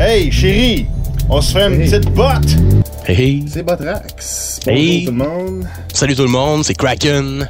[0.00, 0.86] Hey, chérie,
[1.28, 1.90] on se fait une Hey.
[1.90, 2.56] petite botte.
[3.06, 3.44] Hey.
[3.52, 4.60] C'est Botrax.
[4.64, 5.04] Bonjour Hey.
[5.04, 5.66] tout le monde.
[5.92, 7.46] Salut tout le monde, c'est Kraken.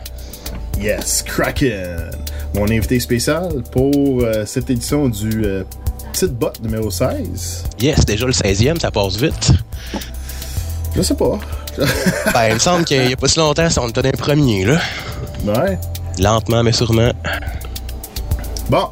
[0.80, 2.10] Yes, Kraken.
[2.56, 5.62] Mon invité spécial pour euh, cette édition du euh,
[6.12, 7.64] Petite Botte numéro 16.
[7.81, 9.53] Yes, déjà le 16e, ça passe vite.
[10.96, 11.38] Je sais pas.
[12.35, 14.64] Ben, il me semble qu'il y a pas si longtemps, on était dans les premiers,
[14.64, 14.80] là.
[15.46, 15.78] ouais.
[16.19, 17.12] Lentement, mais sûrement.
[18.69, 18.88] Bon.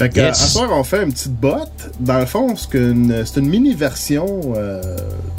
[0.00, 0.42] Fait que, Yes.
[0.42, 1.90] à soir, on fait une petite botte.
[2.00, 4.80] Dans le fond, c'est une, c'est une mini-version euh,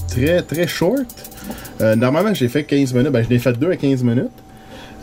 [0.08, 1.04] très, très short.
[1.82, 3.12] Euh, normalement, j'ai fait 15 minutes.
[3.12, 4.30] Ben, je l'ai fait 2 à 15 minutes.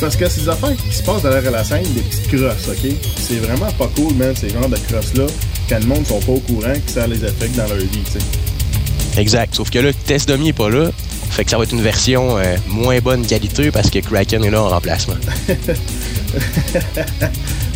[0.00, 2.92] parce que c'est des affaires qui se passent derrière la scène, des petites crosses, ok?
[3.18, 5.26] C'est vraiment pas cool, man, ces genres de crosses-là,
[5.68, 8.12] quand le monde sont pas au courant, que ça les affecte dans leur vie, tu
[8.12, 9.20] sais.
[9.20, 9.54] Exact.
[9.54, 10.90] Sauf que là, Test Demi est pas là.
[11.30, 14.50] Fait que ça va être une version euh, moins bonne qualité parce que Kraken est
[14.50, 15.16] là en remplacement.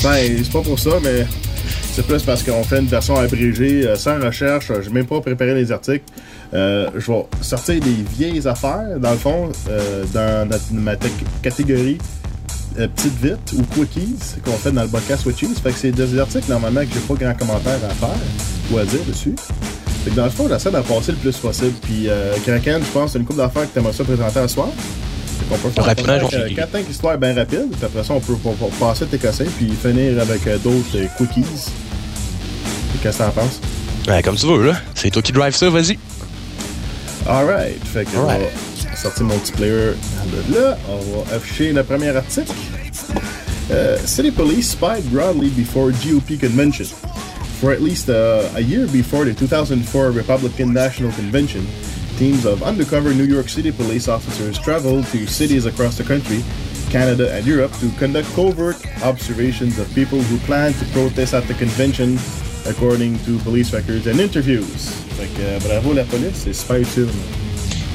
[0.02, 1.27] Ben, c'est pas pour ça, mais
[2.00, 4.70] c'est plus parce qu'on fait une version abrégée, euh, sans recherche.
[4.70, 6.04] euh, J'ai même pas préparé les articles.
[6.54, 10.94] Euh, je vais sortir des vieilles affaires, dans le fond, euh, dans notre- ma
[11.42, 11.98] catégorie
[12.78, 15.56] euh, Petite Vite ou Quickies qu'on fait dans le podcast with Cheese.
[15.62, 18.18] Fait que c'est des articles, normalement, que j'ai pas grand commentaire à faire
[18.72, 19.34] ou à dire dessus.
[20.04, 21.75] Fait que dans le fond, j'essaie d'en passer le plus possible.
[21.82, 24.69] Puis, euh, Kraken, je pense, c'est une couple d'affaires que t'aimerais ça présenter à soir.
[25.48, 26.54] Qu'on peut faire Rapidement, avec, euh, fais.
[26.54, 27.70] 4-5 histoires bien rapides.
[27.72, 30.96] Puis après ça, on peut, on peut passer tes cossins puis finir avec euh, d'autres
[30.96, 31.44] euh, quickies.
[33.03, 33.61] Qu'est-ce que t'en penses?
[34.09, 34.81] Ouais, comme tu veux, là.
[34.94, 35.99] C'est toi qui drive ça, vas-y.
[37.27, 37.83] Alright.
[37.84, 38.38] Fait que on va
[38.97, 39.93] sortir mon petit player
[40.27, 40.78] de là.
[40.88, 42.53] On va afficher le premier article.
[43.71, 46.87] Euh, City Police spied broadly before GOP convention.
[47.61, 51.67] For at least uh, a year before the 2004 Republican National Convention,
[52.19, 56.43] teams of undercover New York City police officers traveled to cities across the country,
[56.91, 61.55] Canada, and Europe to conduct covert observations of people who planned to protest at the
[61.55, 62.19] convention,
[62.69, 64.65] according to police records and interviews.
[65.19, 67.09] Fait que euh, bravo la police, c'est super utile.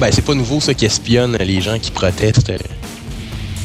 [0.00, 2.50] Ben, c'est pas nouveau, ça, qui espionne les gens qui protestent.
[2.50, 2.58] euh,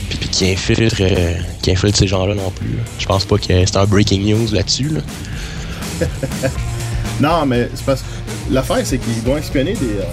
[0.09, 2.78] Puis, puis qui infiltrent, euh, qui infiltrent ces gens-là non plus.
[3.00, 4.90] Je pense pas que c'est un breaking news là-dessus.
[4.90, 5.01] Là.
[7.19, 8.06] Non, mais c'est parce que
[8.51, 10.00] l'affaire, c'est qu'ils vont espionner des.
[10.00, 10.03] euh,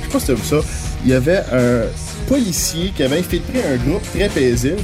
[0.00, 0.56] je sais pas si t'as vu ça.
[1.04, 1.82] Il y avait un
[2.26, 4.78] policier qui avait infiltré un groupe très paisible.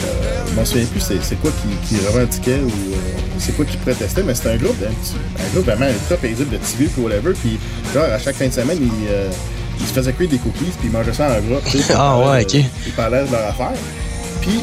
[0.00, 2.96] Euh, je m'en souviens plus c'est, quoi qui, qui revendiquait ou euh,
[3.38, 6.50] c'est quoi qui protestait, mais c'était un groupe, d'un petit- un groupe vraiment très paisible
[6.50, 7.32] de petits vieux puis whatever.
[7.32, 7.58] Puis,
[7.94, 9.28] genre, à chaque fin de semaine, ils, euh,
[9.80, 11.64] ils se faisaient cuire des cookies puis ils mangeaient ça en groupe.
[11.64, 12.54] tu sais, puis Ah ouais, ok.
[12.54, 13.72] euh, Ils parlaient de leur affaire.
[14.40, 14.60] Puis,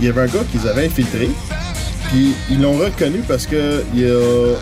[0.00, 1.28] il y avait un gars qu'ils avaient infiltré.
[2.08, 4.54] Puis, ils l'ont reconnu parce que il y a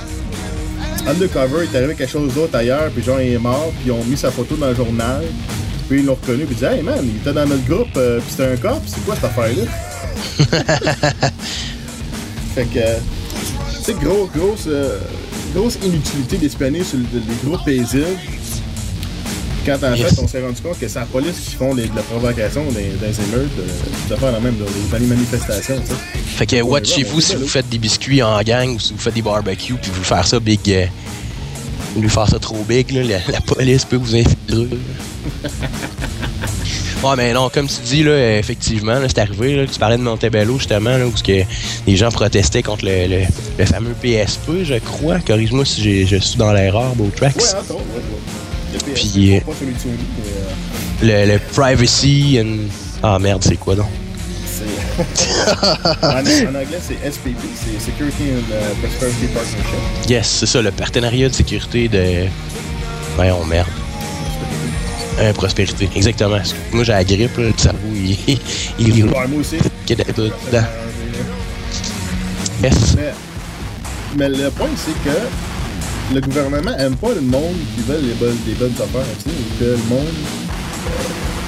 [1.11, 3.93] Undercover, il est arrivé quelque chose d'autre ailleurs, puis genre il est mort, puis ils
[3.93, 5.25] ont mis sa photo dans le journal,
[5.89, 8.19] puis ils l'ont reconnu, puis ils disaient Hey man, il était dans notre groupe, euh,
[8.21, 9.65] puis c'était un cop, c'est quoi cette affaire-là?
[12.55, 12.97] Fait que, euh,
[13.79, 14.99] tu sais, gros, grosse, euh,
[15.55, 18.05] grosse inutilité d'espionner sur le- les groupes paisibles.
[19.67, 20.15] Quand en Yes.
[20.15, 22.71] fait, on s'est rendu compte que c'est la police qui font de la provocation dans,
[22.71, 22.85] dans les
[23.21, 25.77] émeutes, euh, de faire la même dans les, manifestations.
[26.37, 28.99] Fait que, Ouais, watchez-vous ouais, si vous faites des biscuits en gang ou si vous
[28.99, 30.61] faites des barbecues, puis vous faire ça big.
[30.69, 30.87] euh,
[31.97, 34.69] lui faire ça trop big, là, la, la police peut vous infiltrer.
[37.03, 39.55] Ouais, mais non, comme tu dis, là, effectivement, là, c'est arrivé.
[39.55, 41.43] Là, tu parlais de Montebello, justement, là, où que
[41.87, 43.27] les gens protestaient contre le, le-
[43.57, 45.21] le fameux PSP, je crois.
[45.21, 47.37] Corrige-moi si je suis dans l'erreur, Beautrax.
[47.37, 48.79] Ouais, entre autres, ouais, ouais.
[48.89, 49.95] Le Puis, euh, pas celui de Sony,
[51.03, 52.69] mais euh, Le, le privacy and...
[53.03, 53.87] Ah merde, c'est quoi donc?
[54.99, 60.09] En, en anglais, c'est SPP, c'est Security and euh, Prosperity Partnership.
[60.11, 62.27] Yes, c'est ça, le partenariat de sécurité de.
[63.17, 63.69] Voyons, merde.
[65.21, 66.39] Euh, prospérité, exactement.
[66.73, 68.17] Moi, j'ai la grippe, là, le cerveau, il.
[68.79, 69.57] il, il, Ouais, moi aussi.
[69.57, 70.65] est dedans.
[72.63, 72.97] Yes.
[72.97, 73.13] Mais,
[74.17, 75.17] mais le point, c'est que
[76.15, 79.37] le gouvernement aime pas le monde qui veut les bonnes, des bonnes affaires, tu sais,
[79.61, 80.07] que le monde.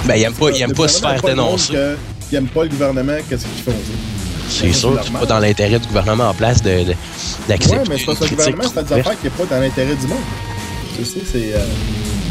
[0.05, 1.73] Ben, il aime pas, il aime pas se faire dénoncer.
[2.31, 3.73] Qui aiment pas le gouvernement, qu'est-ce qu'ils font,
[4.47, 7.97] C'est sûr que c'est pas dans l'intérêt du gouvernement en place d'accepter de, Ouais, mais
[7.97, 10.17] c'est parce que le gouvernement, c'est des affaires qui n'est pas dans l'intérêt du monde.
[10.97, 11.53] Tu sais, c'est...
[11.53, 11.59] Euh,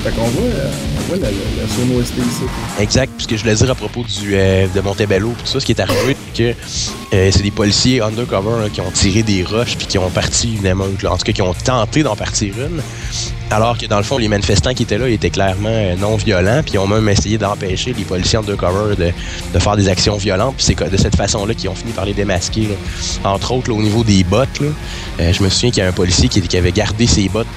[0.03, 2.43] fait qu'on voit, euh, on voit la, la, la ici.
[2.81, 5.73] Exact, puisque je voulais dire à propos du, euh, de Montebello, tout ça, ce qui
[5.73, 6.55] est arrivé, que
[7.13, 10.73] euh, c'est des policiers undercover qui ont tiré des roches puis qui ont parti une.
[10.73, 12.81] En tout cas, qui ont tenté d'en partir une.
[13.53, 16.63] Alors que dans le fond, les manifestants qui étaient là étaient clairement euh, non violents,
[16.63, 20.55] puis ils ont même essayé d'empêcher les policiers undercover de, faire des actions violentes.
[20.57, 22.69] Puis c'est de cette façon-là qu'ils ont fini par les démasquer.
[23.25, 26.29] Entre autres, au niveau des bottes, euh, je me souviens qu'il y a un policier
[26.29, 27.49] qui, avait gardé ses bottes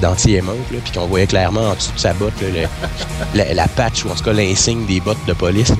[0.00, 2.34] d'anti-émeute, puis qu'on voyait clairement en dessous de sa botte
[3.34, 5.72] la, patch ou en tout cas l'insigne des bottes de police.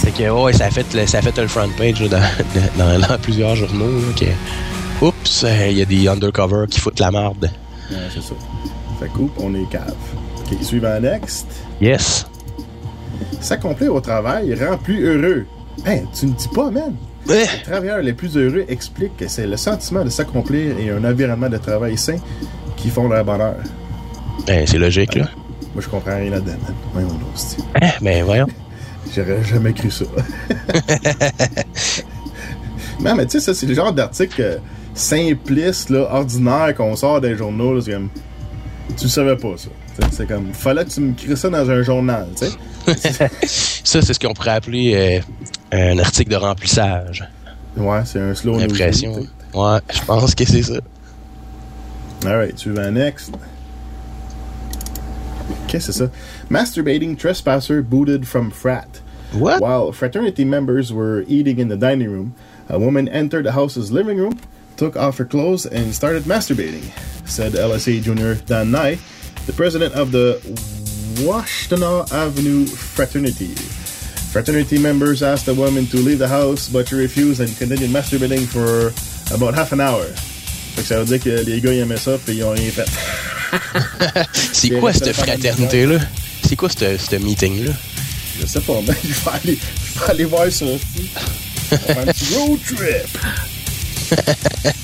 [0.00, 2.00] C'est que ouais, ça a fait, a fait le front page
[2.78, 4.00] dans, plusieurs journaux.
[5.02, 7.50] oups, il y a des undercover qui foutent la marde.
[7.90, 8.34] Ouais, c'est ça.
[8.98, 9.94] Fait coupe, on est cave.
[10.38, 11.46] OK, suivant next.
[11.80, 12.26] Yes.
[13.40, 15.46] S'accomplir au travail rend plus heureux.
[15.86, 16.94] Hein, tu ne dis pas, man.
[17.26, 21.48] Les travailleurs les plus heureux expliquent que c'est le sentiment de s'accomplir et un environnement
[21.48, 22.16] de travail sain
[22.76, 23.56] qui font leur bonheur.
[24.46, 25.28] Ben, c'est logique, là.
[25.74, 26.74] Moi, je comprends rien là-dedans, man.
[26.92, 27.20] Voyons donc,
[27.80, 27.90] hein?
[28.00, 28.46] Ben, voyons.
[29.14, 30.04] J'aurais jamais cru ça.
[33.00, 34.60] non, mais tu sais, ça, c'est le genre d'article
[35.00, 37.74] simpliste, là, ordinaire qu'on sort des journaux.
[37.74, 38.10] Là, comme,
[38.96, 39.70] tu savais pas ça.
[40.12, 43.30] C'est comme, fallait que tu me crées ça dans un journal, tu sais.
[43.84, 45.22] ça, c'est ce qu'on pourrait appeler
[45.72, 47.24] euh, un article de remplissage.
[47.76, 49.26] Ouais, c'est un slow Impression.
[49.54, 50.80] Ouais, je pense que c'est ça.
[52.24, 53.32] Alright, tu vas next.
[55.66, 56.10] Qu'est-ce que c'est ça?
[56.48, 59.00] Masturbating trespasser booted from frat.
[59.32, 59.60] What?
[59.60, 62.34] While fraternity members were eating in the dining room,
[62.68, 64.38] a woman entered the house's living room
[64.80, 66.80] took off her clothes and started masturbating,
[67.28, 68.96] said LSA Junior Dan Nye,
[69.44, 70.40] the president of the
[71.20, 73.52] Washtenaw Avenue Fraternity.
[74.32, 78.48] Fraternity members asked the woman to leave the house, but she refused and continued masturbating
[78.48, 78.88] for
[79.36, 80.06] about half an hour.
[80.72, 82.70] Fait que ça veut dire que les gars ils aimaient ça puis ils ont rien
[82.70, 82.88] fait.
[84.32, 85.98] C'est quoi cette fraternité-là?
[86.48, 87.72] C'est quoi ce meeting-là?
[88.40, 89.58] Je sais pas, mais je vais aller,
[89.94, 90.64] je vais aller voir ça.
[90.64, 93.18] un petit road trip.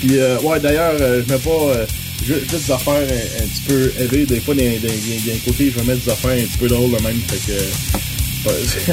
[0.00, 1.86] Puis, euh, ouais, d'ailleurs, euh, je mets pas euh,
[2.26, 4.26] juste des affaires un, petit peu élevées.
[4.26, 6.68] Des fois, il y a un côté, je vais mettre des affaires un petit peu
[6.68, 7.20] drôles de même.
[7.28, 7.58] Fait que,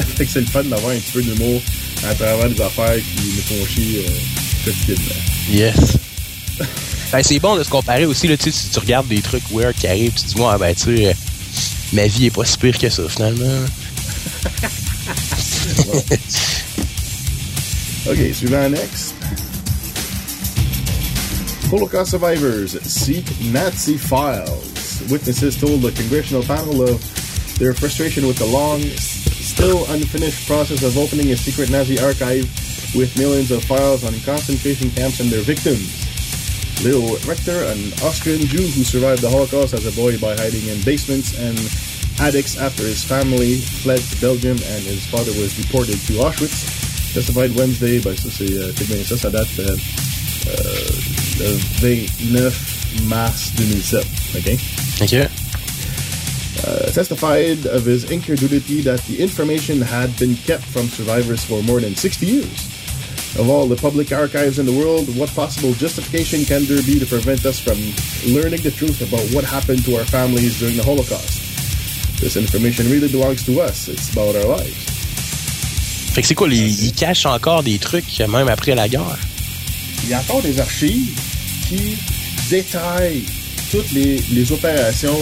[0.16, 1.60] fait que c'est le fun d'avoir un petit peu d'humour
[2.08, 4.06] à travers des affaires qui nous font chier
[4.64, 5.14] quotidiennement.
[5.52, 5.96] Yes.
[7.12, 9.88] ben, c'est bon de se comparer aussi, là, si tu regardes des trucs weird qui
[9.88, 11.16] arrivent, tu te dis, moi, ben, tu sais,
[11.92, 13.64] ma vie est pas si pire que ça, finalement.
[18.06, 19.12] Okay, suivant next.
[21.68, 25.04] Holocaust survivors seek Nazi files.
[25.10, 26.98] Witnesses told the congressional panel of
[27.58, 32.48] their frustration with the long, still unfinished process of opening a secret Nazi archive
[32.96, 35.92] with millions of files on concentration camps and their victims.
[36.82, 40.80] Leo Rector, an Austrian Jew who survived the Holocaust as a boy by hiding in
[40.82, 41.58] basements and
[42.18, 47.56] attics after his family fled to Belgium and his father was deported to Auschwitz, Testified
[47.56, 49.76] Wednesday, ben ça c'est euh, bien ça, ça date euh,
[50.48, 50.88] euh,
[51.40, 52.54] le 29
[53.08, 54.06] mars 2007.
[54.36, 54.58] OK?
[55.02, 55.28] OK.
[56.62, 61.80] Uh, testified of his incredulity that the information had been kept from survivors for more
[61.80, 62.68] than 60 years.
[63.38, 67.06] Of all the public archives in the world, what possible justification can there be to
[67.06, 67.78] prevent us from
[68.32, 71.40] learning the truth about what happened to our families during the Holocaust?
[72.20, 73.88] This information really belongs to us.
[73.88, 74.99] It's about our lives.
[76.12, 79.16] Fait que c'est quoi, les, ils cachent encore des trucs même après la guerre?
[80.04, 81.16] Il y a encore des archives
[81.68, 81.96] qui
[82.50, 83.24] détaillent
[83.70, 85.16] toutes les, les opérations,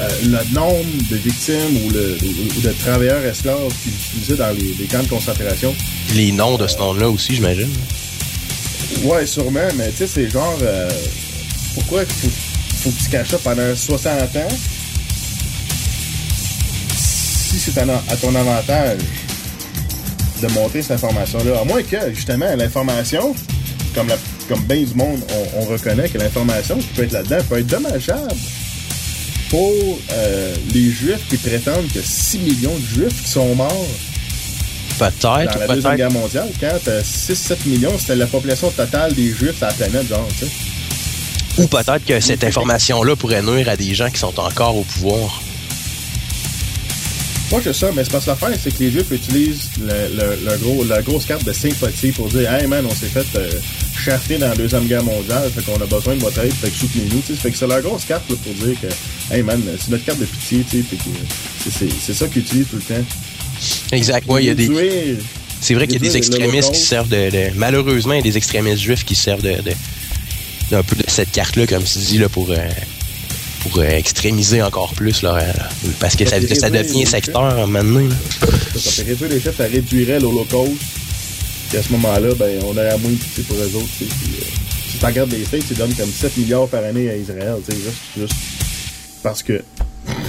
[0.00, 2.16] euh, le nombre de victimes ou, le,
[2.56, 5.74] ou, de travailleurs esclaves qu'ils utilisaient dans les, les, camps de concentration.
[6.14, 7.72] Les noms de ce nom-là aussi, j'imagine.
[9.02, 10.56] Ouais, sûrement, mais tu sais, c'est genre.
[10.62, 10.88] Euh,
[11.74, 12.28] pourquoi il faut,
[12.76, 14.56] faut que tu caches ça pendant 60 ans?
[16.96, 19.00] Si c'est à ton avantage?
[20.42, 21.60] De montrer cette information-là.
[21.60, 23.34] À moins que, justement, l'information,
[23.94, 24.16] comme, la,
[24.48, 25.20] comme bien du monde,
[25.56, 28.34] on, reconnaît que l'information qui peut être là-dedans peut être dommageable
[29.48, 33.86] pour euh, les Juifs qui prétendent que 6 millions de Juifs qui sont morts
[34.98, 35.22] Peut-être.
[35.54, 39.66] Dans la Deuxième Guerre mondiale, quand 6-7 millions, c'était la population totale des Juifs sur
[39.66, 40.52] la planète, genre, tu sais.
[41.58, 45.42] Ou peut-être que cette information-là pourrait nuire à des gens qui sont encore au pouvoir.
[47.52, 50.36] Moi, je sais ça, mais c'est parce que l'affaire, c'est que les Juifs utilisent le,
[50.50, 54.38] le, gros, la grosse carte de sympathie pour dire Hey man, on s'est fait euh,
[54.38, 57.20] dans la Deuxième Guerre mondiale, fait qu'on a besoin de votre aide, fait que soutenez-nous.
[57.36, 60.18] Fait que c'est la grosse carte là, pour dire que, hey man, c'est notre carte
[60.18, 63.04] de pitié, tu sais, que c'est- ça qu'ils utilisent tout le temps.
[63.92, 64.26] Exact.
[64.28, 64.68] Ouais, il y a des.
[65.60, 68.22] C'est vrai qu'il y a des extrémistes qui servent de, de- Malheureusement, il y a
[68.22, 69.60] des extrémistes juifs qui servent de.
[69.62, 69.74] de-
[70.70, 72.50] d'un peu de cette carte-là, comme tu dis, là, pour.
[72.50, 72.56] euh,
[73.62, 75.52] pour euh, extrémiser encore plus, là, euh,
[76.00, 78.08] parce que ça, devient secteur maintenant.
[78.74, 80.72] Ça fait réduire les chiffres, ça réduirait l'Holocauste.
[81.68, 84.04] Puis à ce moment-là, ben, on aurait moins de pitié pour eux autres, tu.
[84.04, 84.44] Puis, euh,
[84.90, 87.74] si tu regardes les States, ils donnent comme 7 milliards par année à Israël, tu
[87.74, 88.34] sais, juste, juste
[89.22, 89.62] parce que.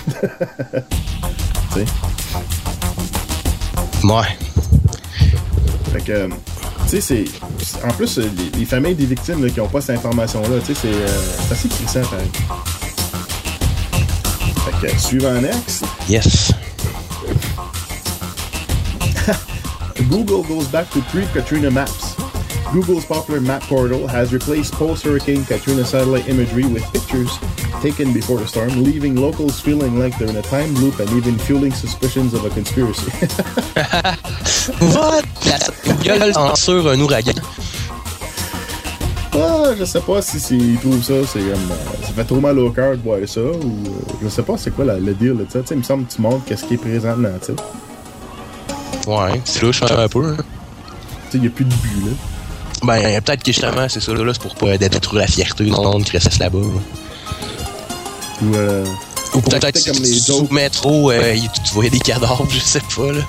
[0.06, 0.16] tu
[1.74, 1.86] sais.
[4.04, 4.38] Ouais.
[5.92, 6.34] Fait que, tu
[6.88, 7.26] sais, c'est.
[7.84, 10.80] En plus, les, les familles des victimes là, qui n'ont pas cette information-là, tu sais,
[10.84, 12.30] c'est euh, assez crissant, pareil.
[14.66, 16.52] Fait que, suivant next, Yes.
[20.10, 22.16] Google goes back to pre-Katrina maps.
[22.74, 27.30] Google's popular map portal has replaced post-Hurricane Katrina satellite imagery with pictures
[27.82, 31.38] taken before the storm, leaving locals feeling like they're in a time loop and even
[31.38, 33.12] fueling suspicions of a conspiracy.
[34.96, 35.26] What?
[36.08, 37.36] La gueule sur un ouragan.
[39.36, 41.50] Ah, je sais pas si c'est- ils trouvent ça, c'est comme.
[41.72, 43.44] euh, ça fait trop mal au cœur de voir ça, ou.
[43.46, 45.60] euh, je sais pas c'est quoi la- le deal de ça.
[45.62, 49.10] Tu sais, il me semble que tu montres qu'est-ce qui est présentement, tu sais.
[49.10, 50.26] Ouais, c'est louche un peu.
[50.30, 50.38] hein.
[51.32, 52.12] Tu sais, il a plus de but, là.
[52.84, 56.04] Ben, peut-être que justement, c'est ça, là, c'est pour pas détruire la fierté du monde
[56.04, 56.60] qui reste là-bas.
[56.60, 56.66] là.
[58.42, 58.56] Ou.
[58.56, 58.86] Euh,
[59.36, 61.34] Ou peut-être comme les sous métro, euh,
[61.66, 63.22] tu voyais des cadavres, je sais pas, là.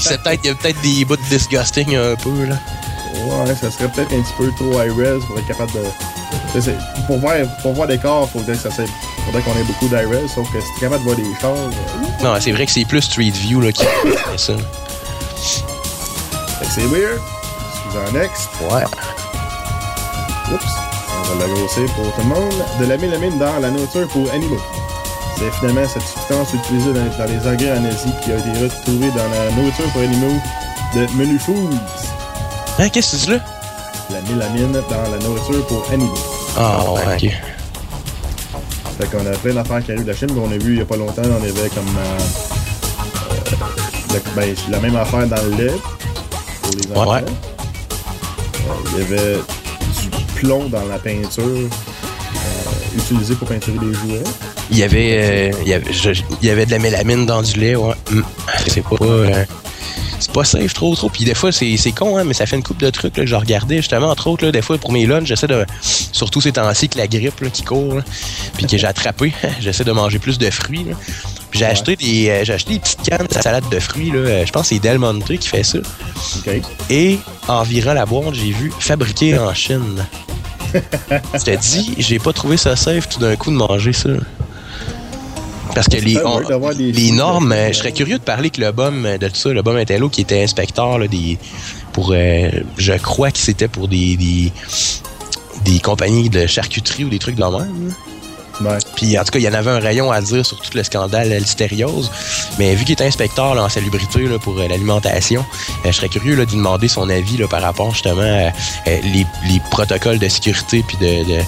[0.00, 2.56] c'est peut-être, il y a peut-être des bouts de disgusting un peu, là.
[3.14, 5.82] Ouais, ça serait peut-être un petit peu trop high res pour être capable de.
[6.52, 6.70] tu
[7.06, 8.84] Pour voir, pour voir des corps, faudrait que ça soit-
[9.26, 11.52] faudrait qu'on ait beaucoup d'high res, sauf que si t'es capable de voir des chars.
[11.52, 14.52] euh, Non, c'est vrai que c'est plus Street View, là, qui fait ça.
[16.58, 17.20] Fait que c'est weird.
[17.90, 18.48] Suivant next.
[18.70, 18.84] Ouais.
[20.52, 20.64] Oups.
[21.16, 22.54] On va l'agrosser pour tout le monde.
[22.80, 24.60] De la mélamine dans la nourriture pour animaux.
[25.38, 29.10] C'est finalement cette substance utilisée dans, dans les engrais en Asie qui a été retrouvée
[29.10, 30.36] dans la nourriture pour animaux
[30.94, 31.74] de Menu Foods.
[32.78, 33.38] Hein, qu'est-ce que dis là?
[34.10, 36.14] La mélamine dans la nourriture pour animaux.
[36.56, 37.30] Ah, ouais, ok.
[38.98, 40.28] Fait qu'on a plein d'affaires qui arrivent de la Chine.
[40.36, 42.18] On a vu il y a pas longtemps, on avait comme euh,
[44.12, 45.72] euh, le- ben, la même affaire dans le lait
[46.62, 47.12] pour les enfants.
[47.12, 47.24] Ouais.
[47.24, 54.22] Euh, il y avait du plomb dans la peinture euh, utilisé pour peinturer des jouets.
[54.70, 57.42] Il y avait, euh, il y avait, je- il y avait de la mélamine dans
[57.42, 57.94] du lait, ouais.
[58.68, 59.44] C'est pas, euh,
[60.24, 61.08] c'est pas safe trop, trop.
[61.10, 63.24] Puis des fois, c'est, c'est con, hein, mais ça fait une coupe de trucs là,
[63.24, 66.40] que je regardais justement, entre autres, là, des fois pour mes lunchs, j'essaie de, surtout
[66.40, 68.00] ces temps-ci que la grippe là, qui court,
[68.56, 70.86] puis que j'ai attrapé, j'essaie de manger plus de fruits.
[71.52, 71.70] j'ai Ouais.
[71.70, 74.16] acheté des, euh, j'ai acheté des petites cannes de salade de fruits là.
[74.18, 75.78] euh, Je pense que c'est Del Monte qui fait ça.
[76.90, 80.04] Et en virant la boîte, j'ai vu fabriqué en Chine.
[80.72, 84.08] Je te dis, j'ai pas trouvé ça safe tout d'un coup de manger ça.
[85.74, 86.38] Parce que les, on-
[86.92, 89.62] les normes, euh, je serais curieux de parler que le BOM de tout ça, le
[89.62, 91.38] BOM Intello qui était inspecteur là, des,
[91.92, 94.52] pour, euh, je crois que c'était pour des, des,
[95.64, 97.92] des compagnies de charcuterie ou des trucs de la même.
[98.60, 98.78] Ouais.
[98.94, 100.82] Puis en tout cas, il y en avait un rayon à dire sur tout le
[100.82, 102.10] scandale Listériose.
[102.58, 105.44] Mais vu qu'il est inspecteur là, en salubrité là, pour euh, l'alimentation,
[105.84, 108.50] euh, je serais curieux là, d'y demander son avis là, par rapport justement à euh,
[108.86, 111.40] les, les protocoles de sécurité puis de, de,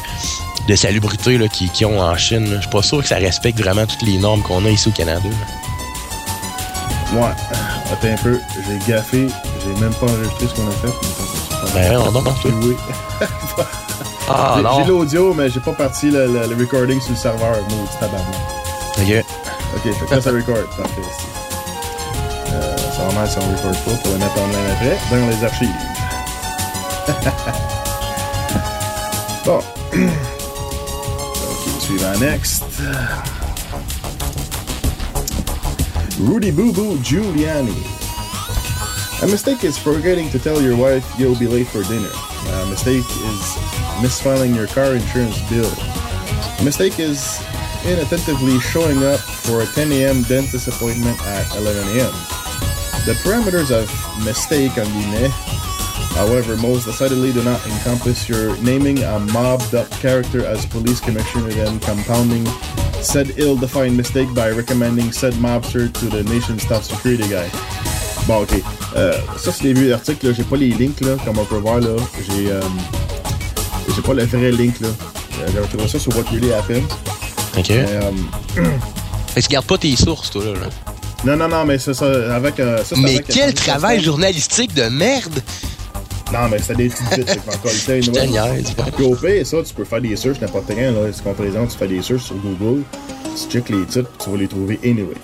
[0.68, 2.46] de salubrité qu'ils qu'ils ont en Chine.
[2.56, 4.92] Je suis pas sûr que ça respecte vraiment toutes les normes qu'on a ici au
[4.92, 5.28] Canada.
[7.12, 7.22] Ouais.
[7.92, 8.40] Attends un peu.
[8.66, 9.28] J'ai gaffé.
[9.64, 11.72] J'ai même pas enregistré ce qu'on a fait.
[11.74, 12.34] mais Ben, on toi.
[12.62, 12.74] Oui.
[14.28, 17.54] Ah J'ai- l'audio, mais j'ai pas parti le, le- le recording sur le serveur.
[17.70, 18.34] Maudit tabarnak.
[18.98, 19.24] Ok.
[19.76, 20.64] Ok, fait que là, ça record.
[20.76, 21.02] Parfait.
[21.18, 21.26] c'est-
[22.52, 25.28] Euh, ça va mal si on record pas pour le mettre en ligne après, dans
[25.28, 25.80] les archives.
[29.44, 29.60] bon.
[31.50, 32.62] ok, suivant, next.
[36.20, 37.76] Rudy Boo Boo Giuliani.
[39.22, 42.10] A mistake is forgetting to tell your wife you'll be late for dinner.
[42.62, 43.56] A mistake is
[44.02, 45.72] misfiling your car insurance bill.
[46.60, 47.40] A mistake is
[47.84, 50.22] inattentively showing up for a 10 a.m.
[50.22, 52.12] dentist appointment at 11 a.m.
[53.06, 53.86] The parameters of
[54.24, 55.28] mistake on the
[56.16, 61.50] however, most decidedly do not encompass your naming a mobbed up character as police commissioner,
[61.50, 62.46] then compounding
[63.02, 67.48] said ill defined mistake by recommending said mobster to the nation's top security guy.
[68.26, 68.60] Bon, ok.
[68.96, 70.34] Euh, ça, c'est des vieux articles.
[70.34, 71.94] J'ai pas les links, là, comme on peut voir, là.
[72.28, 72.60] J'ai, euh,
[73.96, 74.88] j'ai pas le vrai link, là?
[74.88, 76.84] Euh, J'ai retrouvé ça sur What Really Happened.
[77.58, 77.66] Ok.
[77.70, 78.10] Mais, euh,
[79.34, 80.52] Fait que tu gardes pas tes sources, toi, là.
[80.52, 80.66] là.
[81.24, 82.60] non, non, non, mais c'est ça, avec.
[82.60, 85.40] euh, ça, c'est Mais avec- quel travail journalistique de merde!
[86.32, 88.12] Non, mais c'était des petites bits, fait encore le temps,
[88.76, 88.84] bon.
[88.96, 91.12] Puis au pire, ça, tu peux faire des searches n'importe quand, là.
[91.12, 92.82] Ce qu'on présente, tu fais des searches sur Google,
[93.36, 95.14] tu checkes les titres, puis tu vas les trouver anyways.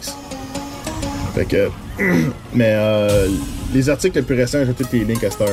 [1.35, 1.71] Fait que.
[2.55, 3.29] mais euh,
[3.75, 5.49] les articles les plus récents, j'ai tous les links à Star.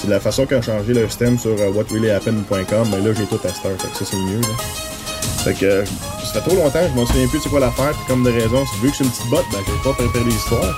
[0.00, 3.40] C'est la façon qu'ils ont changé leur système sur euh, whatreallyhappened.com, mais là, j'ai tout
[3.44, 4.48] à Star, fait que ça, c'est mieux, là.
[5.44, 5.84] Fait que, euh,
[6.24, 8.30] ça fait trop longtemps, je m'en souviens plus de c'est quoi l'affaire, puis comme de
[8.30, 10.74] raison, vu que je suis une petite botte, ben, j'ai pas préparé les histoires.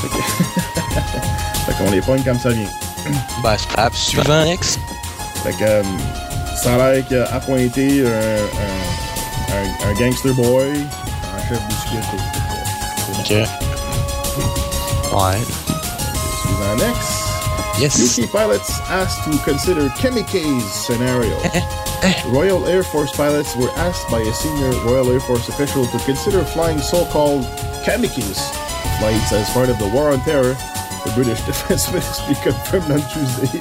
[0.00, 0.22] Fait que.
[1.72, 2.68] fait qu'on les pogne comme ça vient.
[3.42, 3.90] Ben, c'est pas.
[3.92, 4.78] Suivant, ex.
[5.42, 5.82] Fait que euh,
[6.62, 10.86] ça a l'air qu'il a appointé un, un, un, un gangster boy
[11.34, 12.16] en chef de sécurité.
[13.18, 13.30] Ok.
[15.12, 15.38] Ouais.
[16.42, 17.19] Suivant next.
[17.80, 18.18] Yes.
[18.18, 21.34] UK pilots asked to consider kamikaze scenario.
[22.30, 26.44] Royal Air Force pilots were asked by a senior Royal Air Force official to consider
[26.44, 27.44] flying so-called
[27.84, 28.40] kamikaze
[28.98, 30.54] flights as part of the war on terror.
[31.04, 33.58] The British Defense Ministry confirmed on Tuesday.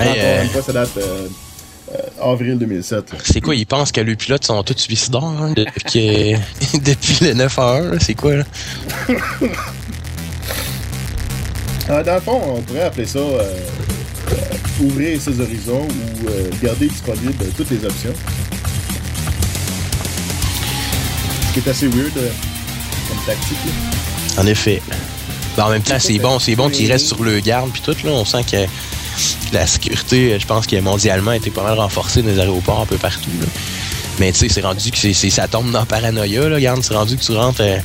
[0.00, 1.28] Hey, euh, ça date euh,
[1.92, 3.12] euh, avril 2007.
[3.12, 3.18] là.
[3.24, 6.34] C'est quoi, ils pensent que les pilotes sont tous suicidaires hein, depuis,
[6.82, 7.96] depuis le 9 à 1, là?
[8.00, 8.44] C'est quoi, là?
[11.90, 13.42] Euh, dans le fond, on pourrait appeler ça euh,
[14.32, 18.14] euh, ouvrir ses horizons ou garder disponible toutes les options.
[21.48, 23.58] Ce qui est assez weird comme tactique.
[24.38, 24.80] En effet.
[25.56, 27.96] Ben, en même temps, c'est bon, c'est bon qu'ils restent sur le garde puis tout,
[28.04, 28.12] là.
[28.12, 32.28] On sent que la sécurité, je pense que mondialement a été pas mal renforcée dans
[32.28, 33.46] les aéroports un peu partout, là.
[34.20, 36.56] Mais tu sais, c'est rendu que ça tombe dans la paranoïa, là.
[36.56, 37.78] Regarde, c'est rendu que tu rentres, euh,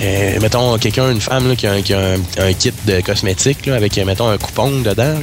[0.00, 4.38] euh, mettons, quelqu'un, une femme, là, qui a, un, kit de cosmétiques, avec, mettons, un
[4.38, 5.18] coupon dedans.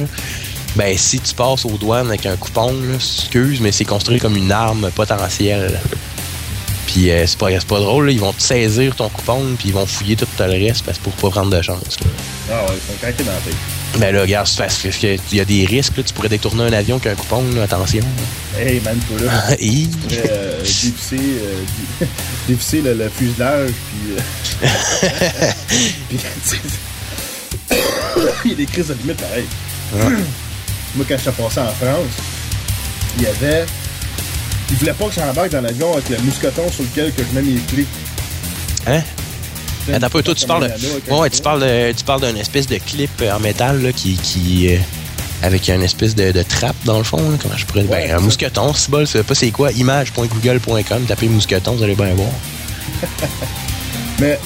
[0.76, 4.36] Ben, si tu passes aux douanes avec un coupon, là, excuse, mais c'est construit comme
[4.36, 5.80] une arme potentielle.
[6.86, 9.86] Puis euh, c'est pas, pas drôle, ils vont te saisir ton coupon, puis ils vont
[9.86, 11.98] fouiller tout le reste parce, pour pas prendre de chance.
[12.00, 12.06] là.
[12.52, 13.75] Ah ouais, ils sont craqués dans la.
[13.98, 14.48] Ben là, regarde,
[15.32, 18.02] il y a des risques, là, tu pourrais détourner un avion qu'un coupon, là, attention.
[18.58, 19.88] Hey man, toi là, Hi.
[19.90, 22.04] tu pourrais euh, dévisser, euh,
[22.48, 24.16] dévisser le, le fuselage, puis.
[24.16, 25.48] euh,
[26.08, 26.18] puis
[28.44, 29.44] il y a des crises de limite pareil.
[30.94, 32.12] Moi, quand je suis passé en France,
[33.16, 33.66] il y avait.
[34.70, 37.42] Ils voulaient pas que j'embarque dans l'avion avec le mousqueton sur lequel que je mets
[37.42, 37.86] mes clés.
[38.86, 39.00] Hein?
[39.92, 40.68] Attends un peu, toi, tu parles,
[41.08, 41.12] de...
[41.14, 44.74] ouais, tu parles, de- tu parles d'une espèce de clip en métal là, qui, qui
[44.74, 44.78] euh,
[45.42, 47.18] avec une espèce de, de trappe dans le fond.
[47.18, 47.36] là.
[47.40, 47.82] Comment je pourrais?
[47.82, 48.20] Ouais, ben, un ça.
[48.24, 49.70] mousqueton, si bol, c'est pas c'est quoi?
[49.72, 52.28] Image.google.com, tapez mousqueton, vous allez bien voir.
[54.18, 54.38] Mais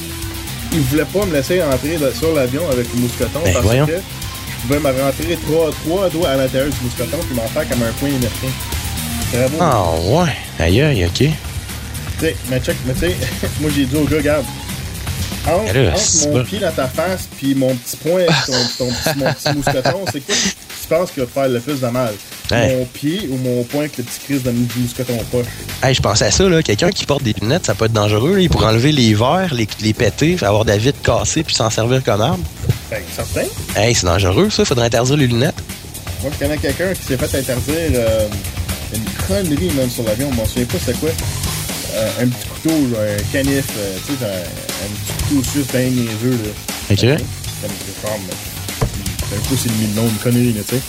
[0.73, 3.87] ils voulaient pas me laisser entrer sur l'avion avec le mousqueton Ben, parce voyons.
[3.87, 7.69] que je pouvais me rentrer trois, trois doigts à l'intérieur du mousqueton puis m'en faire
[7.69, 9.59] comme un point américain.
[9.61, 11.13] Ah ouais, aïe aïe, ok.
[11.19, 11.31] Tu
[12.21, 13.17] sais, mais check, mais tu sais,
[13.61, 14.45] moi j'ai dit au gars, regarde,
[15.47, 18.53] entre, là, entre c'est mon pas- pied dans ta face puis mon petit point, ton,
[18.79, 21.61] ton petit, mon petit mousqueton, c'est quoi que tu penses qui va te faire le
[21.61, 22.15] plus de mal?
[22.53, 25.47] Mon pied ou mon point avec le petit crise de mousqueton poche?
[25.85, 26.63] Hey, je pensais à ça, là.
[26.65, 28.35] Quelqu'un qui porte des lunettes, ça peut être dangereux.
[28.35, 28.41] là.
[28.41, 31.71] Il pourrait enlever les verres, les, les péter, avoir de la vitre cassée, puis s'en
[31.71, 32.43] servir comme arme.
[32.91, 33.47] Ben, certain.
[33.77, 34.65] Hey, c'est dangereux, ça.
[34.65, 35.55] Faudrait interdire les lunettes.
[36.23, 38.27] Moi, je connais quelqu'un qui s'est fait interdire euh,
[38.95, 40.29] une connerie même sur l'avion.
[40.33, 41.11] Je m'en souviens pas c'est quoi.
[41.93, 45.67] Euh, un petit couteau, genre, un canif, euh, tu sais, un, un petit couteau suisse
[45.73, 46.51] bien niaiseux, là.
[46.91, 47.01] Ok.
[47.01, 50.83] Comme c'est comme, euh, un coup, c'est le nom, une connerie, là, tu sais.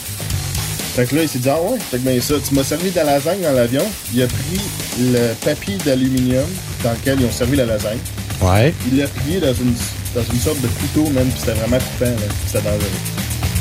[0.95, 2.91] Fait que là, il s'est dit, ah ouais, fait que ben ça, tu m'as servi
[2.91, 3.83] de la lasagne dans l'avion.
[4.13, 4.59] Il a pris
[4.99, 6.45] le papier d'aluminium
[6.83, 7.99] dans lequel ils ont servi la lasagne.
[8.41, 8.73] Ouais.
[8.91, 9.73] Il l'a plié dans une,
[10.13, 12.15] dans une sorte de couteau, même, puis c'était vraiment coupant, là.
[12.27, 12.89] puis C'était dangereux.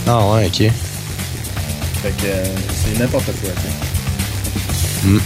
[0.08, 0.72] Ah ouais, ok.
[2.02, 2.44] Fait que euh,
[2.84, 5.06] c'est n'importe quoi, tu sais.
[5.08, 5.20] Mm.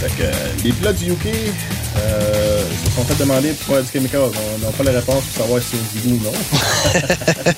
[0.00, 1.26] Fait que les pilotes du UK
[1.96, 4.20] euh, se sont fait demander pourquoi du chemical.
[4.22, 6.32] On n'a pas la réponse pour savoir si c'est du ou non.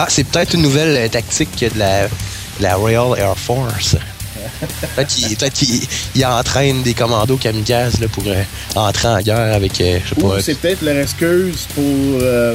[0.00, 2.10] Ah, c'est peut-être une nouvelle euh, tactique de la, de
[2.60, 3.96] la Royal Air Force.
[4.96, 8.42] Peut-être qu'il peut entraîne des commandos kamikazes là, pour euh,
[8.76, 10.40] entrer en guerre avec, euh, je sais Ou pas.
[10.40, 11.84] c'est peut-être leur excuse pour.
[11.84, 12.54] Euh,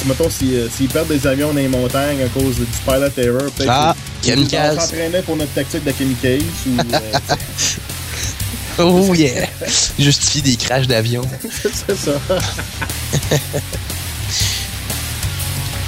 [0.00, 3.10] si, mettons, si, euh, s'ils perdent des avions dans les montagnes à cause du pilot
[3.16, 4.74] error, peut-être Ah, kamikaze.
[4.76, 6.42] vont s'entraîner pour notre tactique de kamikaze.
[6.66, 7.18] ou, euh,
[8.80, 9.48] Oh yeah!
[9.98, 11.22] Justifie des crashs d'avion.
[11.86, 12.12] c'est ça.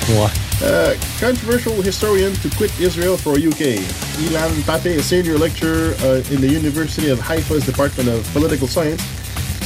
[0.08, 0.26] Ouais.
[0.60, 3.78] Uh, controversial historian to quit Israel for UK.
[4.18, 9.00] Ilan Pape, a senior lecturer uh, in the University of Haifa's Department of Political Science,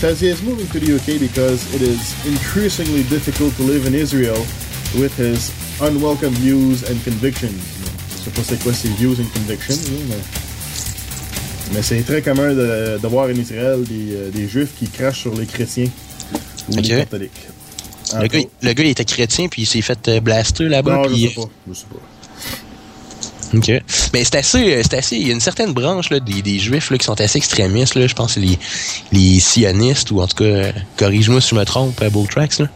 [0.05, 3.95] says he is moving to the UK because it is increasingly difficult to live in
[3.95, 4.37] Israel
[5.01, 7.57] with his unwelcome views and convictions.
[8.19, 9.79] Je sais pas c'est quoi ses views and convictions,
[10.11, 10.17] mais,
[11.73, 15.23] mais c'est très commun de, de voir en Israël des, euh, des juifs qui crachent
[15.23, 15.89] sur les chrétiens
[16.69, 16.83] ou Ok.
[16.83, 17.43] les catholiques.
[18.21, 20.97] Le gars, le gars, il était chrétien, puis il s'est fait euh, blaster là-bas.
[20.97, 21.17] Non, puis...
[21.23, 21.49] je sais pas.
[21.67, 22.14] Je sais pas.
[23.57, 23.69] OK.
[24.13, 25.17] Mais c'est assez, euh, c'est assez.
[25.17, 27.95] Il y a une certaine branche là, des, juifs là, qui sont assez extrémistes.
[27.95, 28.07] Là.
[28.07, 28.59] Je pense que les,
[29.13, 32.59] les sionistes, ou en tout cas, euh, corrige-moi si je me trompe, à Beau Tracks.
[32.59, 32.69] Là.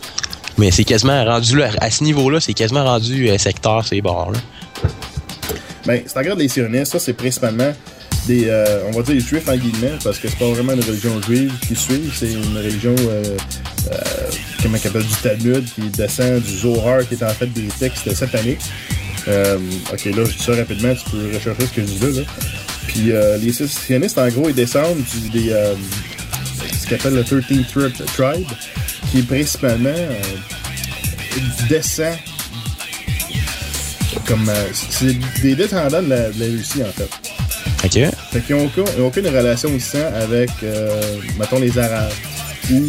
[0.58, 4.32] Mais c'est quasiment rendu là, à ce niveau-là, c'est quasiment rendu euh, secteur, ces bords
[4.32, 4.38] là.
[5.86, 7.72] Ben, si tu regardes les sionistes, ça, c'est principalement
[8.26, 10.82] des, euh, on va dire, les juifs en guillemets, parce que c'est pas vraiment une
[10.82, 13.36] religion juive qui suit, c'est une religion, euh,
[13.90, 13.96] euh,
[14.62, 18.60] comment appelle, du Talmud, qui descend du Zohar, qui est en fait des textes sataniques.
[19.28, 19.58] Euh,
[19.92, 22.20] ok, là, je dis ça rapidement, tu peux rechercher ce que je dis là.
[22.20, 22.26] là.
[22.86, 25.74] Puis euh, les sionistes, en gros, ils descendent du, des, euh,
[26.80, 28.46] ce qu'on appelle le 13th tri- Tribe,
[29.10, 30.14] qui est principalement euh,
[31.68, 32.16] descend
[34.26, 34.50] comme.
[34.72, 37.08] c'est des descendants de la, de la Russie, en fait.
[37.84, 38.12] OK.
[38.32, 40.50] Fait qu'ils n'ont aucun, ils ont aucune relation de sang avec,
[41.38, 42.10] mettons, les Arabes
[42.70, 42.82] ou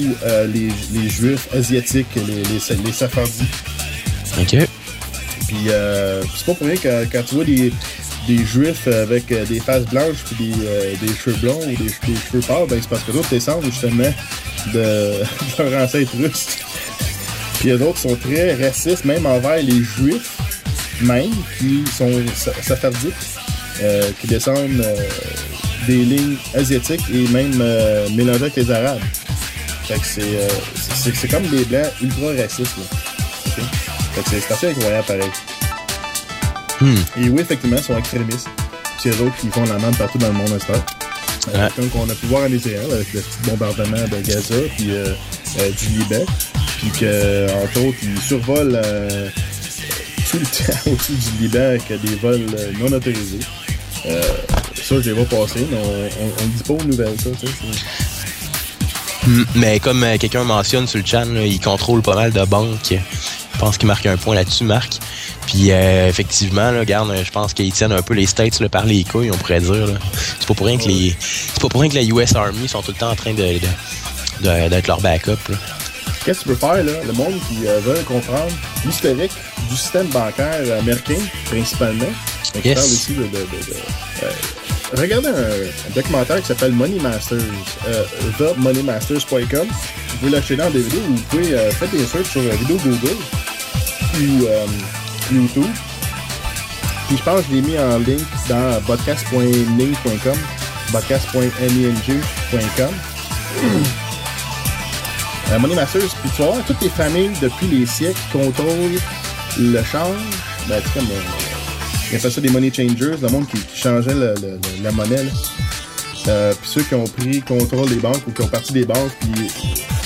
[0.54, 3.44] les, les Juifs asiatiques, les, les, les Safardis.
[4.40, 4.56] OK.
[5.50, 7.74] Puis euh, c'est pas pour rien que quand tu vois des,
[8.28, 11.90] des Juifs avec euh, des faces blanches puis des, euh, des cheveux blonds ou des,
[11.90, 14.14] cheveux pâles, ben c'est parce que d'autres descendent justement
[14.72, 14.78] de,
[15.58, 16.46] de leur ancêtre russe.
[17.60, 20.38] Puis d'autres sont très racistes, même envers les Juifs,
[21.02, 23.14] même, qui sont sa- safardiques,
[23.82, 24.86] euh, qui descendent
[25.88, 27.56] des lignes asiatiques et même
[28.16, 29.02] mélangés avec les Arabes.
[29.88, 33.64] Fait que c'est, comme des Blancs ultra racistes, là.
[34.20, 35.32] Fait que c'est, c'est assez incroyable, pareil.
[36.82, 36.96] Hmm.
[37.22, 38.48] Et oui, effectivement, ils sont extrémistes.
[39.02, 41.56] Puis eux autres qui font la merde partout dans le monde à cette.
[41.56, 41.70] Euh.
[41.76, 45.14] Comme qu'on a pu voir en Israël avec le petit bombardement de Gaza puis euh,
[45.60, 46.26] euh, du Liban.
[46.80, 49.30] Puis que, entre autres, ils survolent euh,
[50.30, 53.40] tout le temps au-dessus du Liban avec des vols euh, non autorisés.
[54.06, 54.22] Euh,
[54.76, 57.30] ça, je les vois passer, mais on, le dit pas aux nouvelles, ça.
[57.40, 57.48] c'est-
[59.28, 59.44] Hmm.
[59.56, 62.94] Mais comme euh, quelqu'un mentionne sur le chat, là, il contrôle pas mal de banques.
[63.60, 64.94] Je pense qu'il marque un point là-dessus, Marc.
[65.46, 69.04] Puis euh, effectivement, là, je pense qu'ils tiennent un peu les States là, par les
[69.04, 69.86] couilles, on pourrait dire.
[70.40, 71.14] C'est pas pour rien que les.
[71.20, 73.44] C'est pas pour rien que la US Army sont tout le temps en train de,
[73.44, 73.60] de-
[74.48, 75.36] de- d'être leur backup.
[76.24, 76.94] Qu'est-ce que tu peux faire, là?
[77.06, 78.48] Le monde qui euh, veut comprendre
[78.86, 79.34] l'historique
[79.70, 82.06] du système bancaire américain, principalement.
[82.56, 82.76] Donc, Yes.
[82.78, 83.24] je parle ici de...
[83.24, 84.32] de, de- de- euh,
[84.98, 87.40] regardez un, un documentaire qui s'appelle Money Masters,
[87.90, 88.04] euh,
[88.38, 89.68] themoneymasters.com.
[89.68, 92.56] Vous pouvez l'acheter dans des vidéos ou vous pouvez euh, faire des searches sur euh,
[92.62, 93.16] vidéo Google
[94.16, 94.66] ou euh,
[95.32, 95.72] YouTube.
[97.08, 100.38] Puis je pense que je l'ai mis en link dans podcast.ning.com,
[100.92, 102.94] podcast.ning.com.
[105.52, 109.00] Euh, Money Masters, puis tu voir toutes les familles depuis les siècles contrôlent
[109.58, 110.22] le change.
[110.68, 114.14] Ben, tu comme, euh, ils ça des money changers, le monde qui, changeait
[114.84, 115.26] la monnaie.
[116.28, 119.12] Euh, puis ceux qui ont pris contrôle des banques ou qui ont parti des banques,
[119.22, 119.50] puis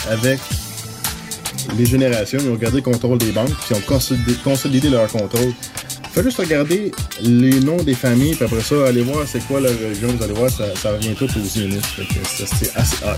[0.10, 0.40] avec
[1.78, 5.08] les générations, ils ont gardé le contrôle des banques, puis ils ont consolidé, consolidé leur
[5.08, 5.54] contrôle.
[6.14, 9.72] Faut juste regarder les noms des familles, puis après ça, allez voir c'est quoi leur
[9.72, 13.16] religion, vous allez voir, ça, ça revient tout aux que c'est c'est assez hot.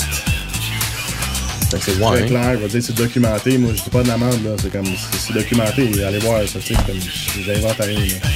[1.69, 3.57] C'est très clair, je veux dire, c'est documenté.
[3.57, 4.51] Moi, je dis pas de la merde, là.
[4.61, 6.03] C'est comme, c'est c'est documenté.
[6.03, 6.99] Allez voir, ça, sais, comme,
[7.43, 8.29] j'invente rien, là.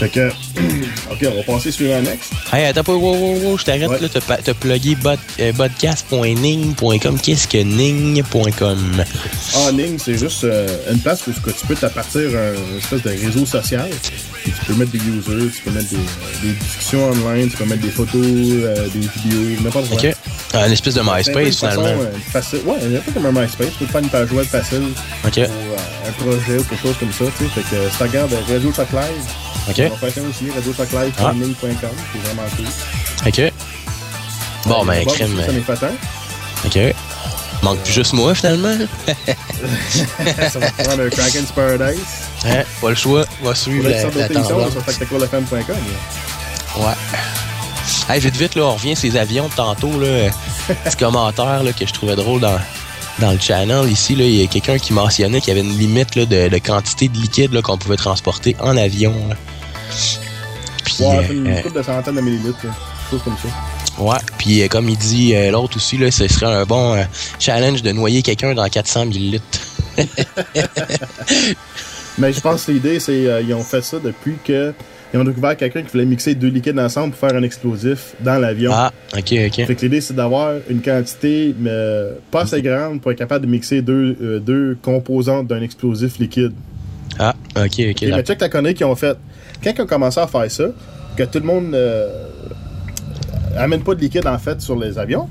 [0.00, 0.28] Fait que,
[1.12, 2.32] ok, on va passer sur un next.
[2.50, 3.98] Hey, attends pas, wow, wow, wow, je t'arrête Ouais.
[4.00, 4.96] là, t'as, t'as plugué
[5.40, 7.20] euh, podcast.ning.com.
[7.20, 9.04] Qu'est-ce que ning.com?
[9.56, 13.44] En ligne, c'est juste euh, une place où tu peux t'appartir un espèce de réseau
[13.44, 13.90] social.
[14.44, 17.64] Tu peux mettre des users, tu peux mettre des, euh, des discussions online, tu peux
[17.66, 19.98] mettre des photos, euh, des vidéos, n'importe quoi.
[19.98, 20.14] Ok.
[20.54, 22.02] Ah, une espèce de un MySpace façon, finalement.
[22.02, 22.60] euh, facile.
[22.64, 23.68] Ouais, un peu comme un MySpace.
[23.78, 24.82] Tu peux faire une page web facile
[25.26, 25.34] Ok.
[25.34, 25.76] pour euh,
[26.08, 27.24] un projet ou quelque chose comme ça.
[27.38, 27.50] Tu sais.
[27.50, 29.24] Fait que si tu regardes Radio Talk Live,
[29.68, 29.76] Ok.
[29.78, 31.54] on va faire ça aussi, radiotoclive.com,
[32.12, 32.66] c'est vraiment cool.
[33.26, 33.52] Ok.
[34.66, 35.34] Bon, ben, Bob crème.
[35.38, 35.94] aussi, Ça m'est fatent.
[36.66, 36.78] Ok.
[37.62, 38.74] Manque plus juste moi finalement.
[40.50, 42.00] ça va prendre un Kraken's Paradise.
[42.46, 43.20] Hein, pas le choix.
[43.20, 44.72] Va Pour suivre la la, la tendance.
[44.72, 45.76] sur tacticalfm.com.
[46.78, 46.92] Ouais.
[48.08, 50.30] Hey, vite, vite, là, on revient ces avions de tantôt, là.
[50.84, 52.58] Petit commentaire, là, que je trouvais drôle dans,
[53.20, 53.88] dans le channel.
[53.90, 56.48] Ici, là, il y a quelqu'un qui mentionnait qu'il y avait une limite, là, de,
[56.48, 59.36] de quantité de liquide, qu'on pouvait transporter en avion, là.
[60.84, 62.58] Puis, Ouais, une euh, couple de centaines de millilitres.
[63.10, 63.48] Chose comme ça.
[64.02, 64.18] ouais.
[64.38, 67.04] Puis, euh, comme il dit euh, l'autre aussi, là, ce serait un bon euh,
[67.38, 69.60] challenge de noyer quelqu'un dans 400 millilitres.
[72.18, 74.74] Mais je pense que l'idée, c'est euh, ils ont fait ça depuis que
[75.12, 78.38] ils ont découvert quelqu'un qui voulait mixer deux liquides ensemble pour faire un explosif dans
[78.38, 78.70] l'avion.
[78.74, 79.66] Ah, ok, ok.
[79.66, 81.70] Fait que l'idée, c'est d'avoir une quantité mais,
[82.30, 86.52] pas assez grande pour être capable de mixer deux, euh, deux composantes d'un explosif liquide.
[87.18, 88.02] Ah, ok, ok.
[88.02, 89.16] Mais check la connerie qu'ils ont fait.
[89.62, 90.64] Quand ils ont commencé à faire ça,
[91.16, 92.08] que tout le monde euh,
[93.58, 95.28] amène pas de liquide en fait sur les avions,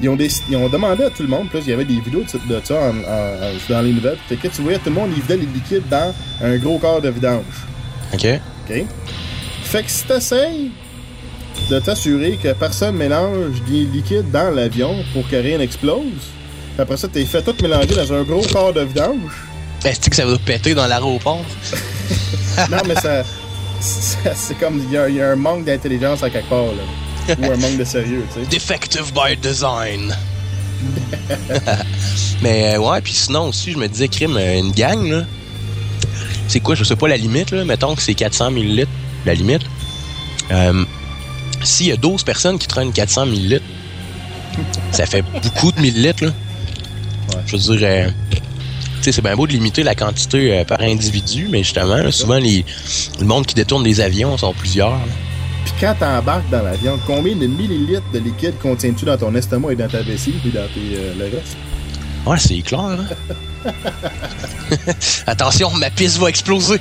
[0.00, 1.98] ils ont, des- ils ont demandé à tout le monde, là, il y avait des
[2.00, 4.78] vidéos de, de ça en- en- en- dans les nouvelles, que tu voyais?
[4.78, 7.42] Tout le monde, ils vidaient les liquides dans un gros corps de vidange.
[8.14, 8.26] OK.
[8.70, 8.84] OK?
[9.64, 10.70] Fait que si t'essayes
[11.70, 16.04] de t'assurer que personne mélange des liquides dans l'avion pour que rien n'explose,
[16.78, 19.32] après ça, t'es fait tout mélanger dans un gros corps de vidange.
[19.84, 21.44] Est-ce que ça va péter dans l'aéroport?
[22.70, 23.24] non, mais ça.
[23.80, 24.82] ça- c'est comme.
[24.88, 27.34] Il y, a- il y a un manque d'intelligence à quelque part, là.
[27.40, 28.46] Ou un manque de sérieux, tu sais.
[28.48, 30.14] Defective by design.
[32.42, 35.24] Mais euh, ouais, puis sinon aussi, je me disais, crime, une gang, là.
[36.48, 37.64] C'est quoi, je sais pas la limite, là.
[37.64, 38.86] Mettons que c'est 400 ml,
[39.26, 39.62] la limite.
[40.50, 40.84] Euh,
[41.62, 43.60] S'il y a 12 personnes qui traînent 400 ml,
[44.92, 46.30] ça fait beaucoup de millilitres, là.
[46.30, 47.42] Ouais.
[47.46, 48.38] Je veux dire, euh, tu
[49.02, 52.38] sais, c'est bien beau de limiter la quantité euh, par individu, mais justement, là, souvent,
[52.38, 52.64] les,
[53.20, 54.90] le monde qui détourne des avions sont plusieurs.
[54.90, 55.00] là.
[55.64, 59.76] Puis quand t'embarques dans l'avion, combien de millilitres de liquide contiens-tu dans ton estomac et
[59.76, 61.56] dans ta vessie, puis dans tes, euh, le reste?
[62.26, 62.80] Ouais, c'est clair.
[62.80, 63.06] hein.
[65.26, 66.80] Attention, ma piste va exploser.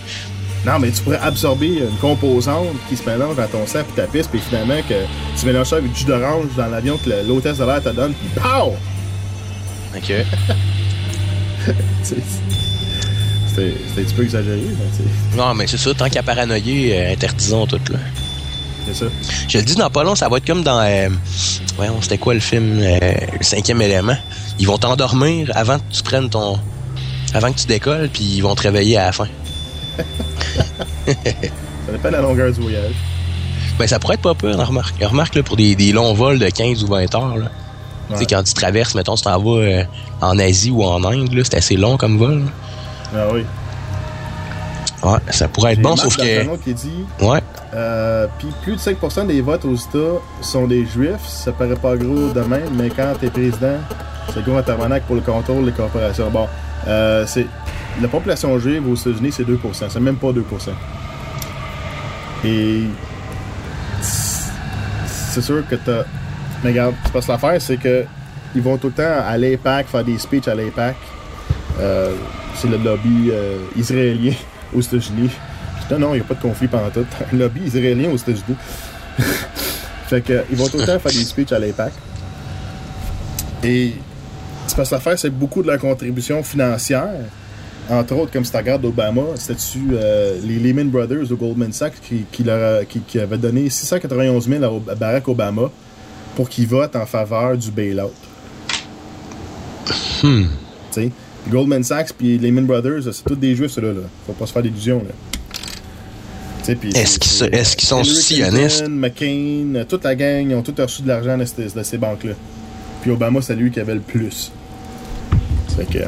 [0.65, 4.03] Non, mais tu pourrais absorber une composante qui se mélange dans ton sang puis ta
[4.07, 4.95] piste, puis finalement que
[5.39, 8.13] tu mélanges ça avec du jus d'orange dans l'avion que l'hôtesse de l'air te donne,
[8.13, 8.75] puis pow!
[9.95, 10.11] OK.
[12.03, 12.21] C'était-
[13.97, 17.79] un petit peu exagéré, mais Non, mais c'est ça, tant qu'à paranoïer, euh, interdisons tout,
[17.89, 17.97] là.
[18.85, 19.05] c'est ça.
[19.47, 20.81] Je le dis, dans pas long, ça va être comme dans...
[20.81, 21.09] Euh,
[21.75, 22.79] voyons, c'était quoi le film?
[22.81, 22.99] euh,
[23.39, 24.15] le cinquième élément?
[24.59, 26.59] Ils vont t'endormir avant que tu prennes ton...
[27.33, 29.27] Avant que tu décolles, puis ils vont te réveiller à la fin.
[31.07, 32.93] Ça dépend de la longueur du voyage.
[33.79, 34.95] Ben, ça pourrait être pas peur, remarque.
[35.03, 37.45] Remarque, là, pour des, des longs vols de 15 ou 20 heures, là.
[38.09, 38.25] Ouais.
[38.25, 39.83] quand tu traverses, mettons, tu t'en vas euh,
[40.21, 42.39] en Asie ou en Inde, là, c'est assez long comme vol.
[42.39, 42.49] là.
[43.15, 43.43] Ah oui.
[45.03, 46.55] Ouais, ça pourrait être bon, sauf que...
[46.63, 46.89] Qui dit
[47.21, 47.39] Ouais.
[47.75, 51.25] euh, Puis plus de 5% des votes aux États sont des juifs.
[51.27, 53.77] Ça paraît pas gros de même, mais quand t'es président,
[54.33, 56.29] c'est gros en tabarnak pour le contrôle des corporations.
[56.31, 56.47] Bon,
[56.87, 57.45] euh, c'est.
[58.01, 59.57] La population juive aux États-Unis, c'est 2%.
[59.89, 60.43] C'est même pas 2%.
[62.45, 62.83] Et.
[64.01, 66.03] C'est sûr que t'as.
[66.63, 68.05] Mais regarde, parce que l'affaire, c'est que.
[68.55, 70.95] Ils vont tout le temps à l'APAC faire des speeches à l'APAC.
[71.79, 72.13] Euh,
[72.55, 74.33] c'est le lobby euh, israélien
[74.73, 75.29] aux États-Unis.
[75.91, 77.05] Non, non, il n'y a pas de conflit pendant tout.
[77.33, 78.57] Un lobby israélien aux États-Unis.
[80.07, 81.91] fait que, ils vont tout le temps faire des speeches à l'APAC.
[83.63, 83.95] Et
[84.67, 87.09] c'est parce que l'affaire, c'est beaucoup de leur contribution financière,
[87.89, 92.01] entre autres, comme si tu regardes Obama, c'était-tu euh, les Lehman Brothers de Goldman Sachs
[92.01, 95.71] qui, qui, leur a- qui, qui avaient donné 691 000 à Barack Obama
[96.35, 98.11] pour qu'il vote en faveur du bail-out.
[100.21, 100.43] Hmm.
[100.91, 101.11] Tu sais,
[101.49, 103.93] Goldman Sachs puis Lehman Brothers, c'est tous des juifs, ceux-là.
[103.93, 104.01] Là.
[104.25, 105.01] Faut pas se faire d'illusions.
[106.67, 108.87] Est-ce qu'ils se- est-ce qu'ils sont sionistes?
[108.89, 112.33] McCain, toute la gang, ils ont tous reçu de l'argent de, ces- de ces banques-là.
[113.01, 114.51] Puis Obama, c'est lui qui avait le plus.
[115.77, 116.03] Fait que.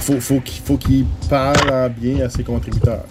[0.00, 3.04] Faut, faut qu'il faut qu'il parle en bien à ses contributeurs.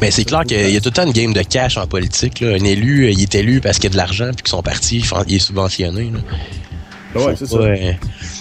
[0.00, 2.40] Mais c'est clair qu'il y a tout le temps une game de cash en politique.
[2.40, 2.50] Là.
[2.50, 4.62] Un élu, euh, il est élu parce qu'il y a de l'argent puis que son
[4.62, 6.10] parti, il est subventionné.
[6.12, 6.18] là.
[7.20, 7.56] Ouais, Faut c'est ça.
[7.56, 7.92] euh,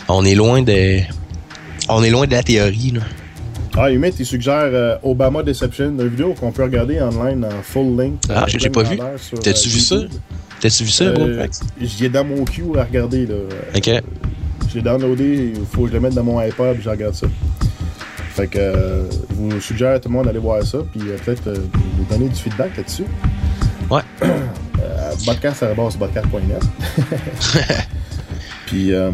[0.09, 0.99] on est loin de.
[1.87, 2.91] On est loin de la théorie.
[2.91, 3.01] Là.
[3.77, 7.95] Ah, Humit, il suggère euh, Obama Deception, une vidéo qu'on peut regarder online en full
[7.97, 8.25] length.
[8.29, 8.97] Ah, j'ai- pas vu.
[9.41, 9.95] T'as-tu euh, vu ça?
[10.59, 11.05] T'as-tu vu ça?
[11.81, 13.25] J'y ai dans mon queue à regarder.
[13.25, 13.35] Là.
[13.75, 13.89] Ok.
[14.69, 17.15] Je l'ai downloadé, il faut que je le mette dans mon iPod et je regarde
[17.15, 17.27] ça.
[18.35, 21.17] Fait que euh, je vous suggère à tout le monde d'aller voir ça, puis euh,
[21.25, 21.55] peut-être euh,
[21.97, 23.05] vous donner du feedback là-dessus.
[23.89, 24.01] Ouais.
[24.81, 26.63] Euh, podcast.podcast.net.
[28.65, 29.11] puis, euh,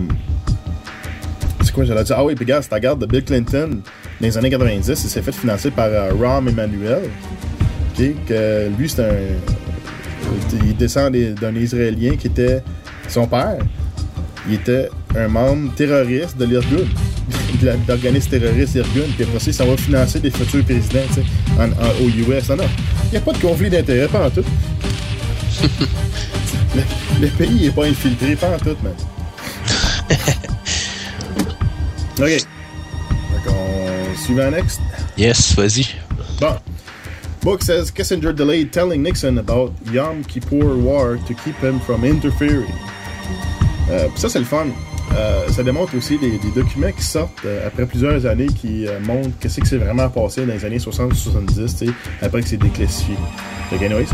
[1.63, 2.15] c'est quoi j'allais dire?
[2.19, 3.81] Ah oui, puis regarde, si tu regardes de Bill Clinton dans
[4.21, 7.09] les années 90, il s'est fait financer par euh, Rahm Emanuel.
[7.97, 9.13] que lui, c'est un.
[10.63, 12.61] Il descend des- d'un Israélien qui était
[13.07, 13.57] son père
[14.47, 16.85] il était un membre terroriste de l'Irgun,
[17.61, 20.99] de d'organisme terroriste Irgun, puis après ça, ça va financer des futurs présidents,
[21.57, 22.49] en- en- aux US.
[22.49, 22.69] Non, non.
[23.05, 24.43] Il n'y a pas de conflit d'intérêt, pas en tout.
[26.75, 26.81] le,
[27.21, 28.93] le pays n'est pas infiltré, pas en tout, man.
[32.19, 32.37] OK.
[33.45, 34.17] Donc, on...
[34.25, 34.79] Suivant next.
[35.17, 35.85] Yes, vas-y.
[36.39, 36.55] Bon.
[37.41, 42.71] Book says Kissinger delayed telling Nixon about Yom Kippur War to keep him from interfering.
[43.91, 44.67] Euh, ça, c'est le fun.
[45.15, 49.29] Euh, ça démontre aussi des, documents qui sortent euh, après plusieurs années qui euh, montrent
[49.39, 53.15] qu'est-ce qui s'est vraiment passé dans les années 60-70, tu sais, après que c'est déclassifié.
[53.71, 54.11] Donc, anyways,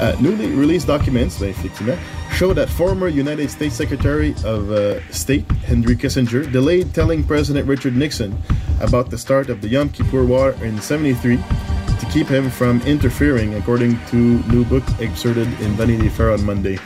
[0.00, 1.96] uh, newly released documents, ben, effectivement,
[2.32, 7.96] show that former United States Secretary of uh, State Henry Kissinger delayed telling President Richard
[7.96, 8.32] Nixon
[8.80, 13.54] about the start of the Yom Kippur War in 73 to keep him from interfering,
[13.54, 14.16] according to
[14.48, 16.78] new book excerpted in Vanity Fair on Monday.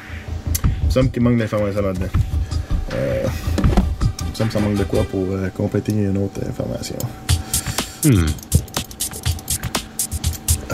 [0.96, 3.47] Il me manque d'informations là-dedans.
[4.38, 6.94] Ça me manque de quoi pour euh, compléter une autre information.
[8.05, 8.27] Hmm.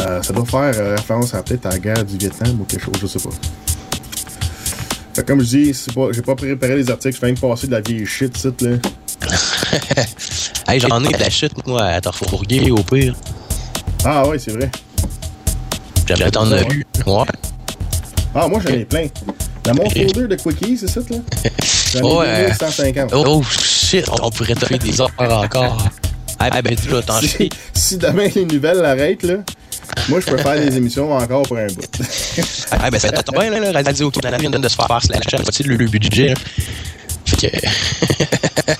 [0.00, 2.84] Euh, ça doit faire euh, référence à peut-être à la guerre du Vietnam ou quelque
[2.84, 3.34] chose, je sais pas.
[5.14, 7.66] Fait comme je dis, c'est pas, j'ai pas préparé les articles, je viens de passer
[7.66, 8.76] de la vieille shit, site, là.
[10.68, 13.14] Hey, j'en ai de la chute, moi, à Tarfourguer, au pire.
[14.04, 14.70] Ah ouais, c'est vrai.
[16.06, 16.84] J'avais t'en as vu.
[17.06, 17.24] Ouais.
[18.34, 19.06] Ah, moi, j'en ai plein.
[19.62, 21.16] Dans mon folder de quickies, c'est ça, là?
[21.94, 22.52] J'en ai Ouais.
[22.58, 23.10] 150.
[23.14, 25.78] Oh, shit, on pourrait faire des heures encore.
[26.38, 29.36] Ah, ben, tu t'en Si, si demain les nouvelles l'arrêtent, là,
[30.08, 31.82] moi, je peux faire des émissions encore pour un bout.
[32.70, 35.64] Ah, ben, ça tombe bien, là, Radio Canada vient de se faire slash la moitié
[35.64, 36.28] de le budget.
[36.28, 36.34] là.
[37.24, 38.72] Fait que.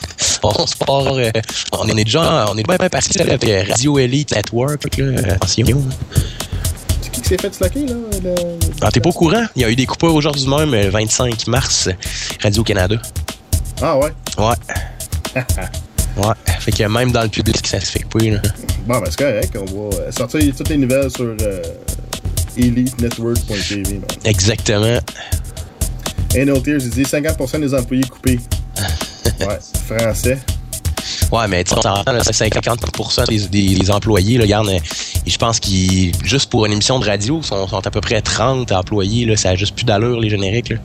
[0.43, 1.15] on se part.
[1.15, 1.31] euh,
[1.73, 2.47] on est déjà.
[2.51, 5.05] On est bien, bien parti là, avec euh, Radio Elite Network, là.
[5.05, 5.83] euh, Attention.
[7.25, 7.95] C'est qui s'est fait slacker, là?
[8.23, 9.45] le- Ah, t'es pas au courant?
[9.57, 11.89] Il y a eu des coupures aujourd'hui même, euh, 25 mars,
[12.43, 12.97] Radio-Canada.
[13.83, 14.13] Ah ouais?
[14.39, 14.55] Ouais.
[16.17, 16.33] Ouais.
[16.61, 18.41] Fait que même dans le public, ça se fait couper, là.
[18.87, 19.59] Bon, ben c'est correct.
[19.61, 21.63] On va euh, sortir toutes les nouvelles sur euh,
[22.57, 23.95] elitenetwork.tv.
[23.95, 24.03] man.
[24.25, 25.01] Exactement.
[26.37, 28.39] NLTers, il dit 50% des employés coupés.
[29.41, 29.59] Ouais,
[29.89, 30.39] français.
[31.35, 34.71] Ouais, mais tu s'entend, là, c'est 50% des, des, des employés, là, regarde,
[35.27, 38.71] je pense qu'ils, juste pour une émission de radio, sont, sont à peu près 30
[38.73, 40.77] employés, là, ça a juste plus d'allure, les génériques, là.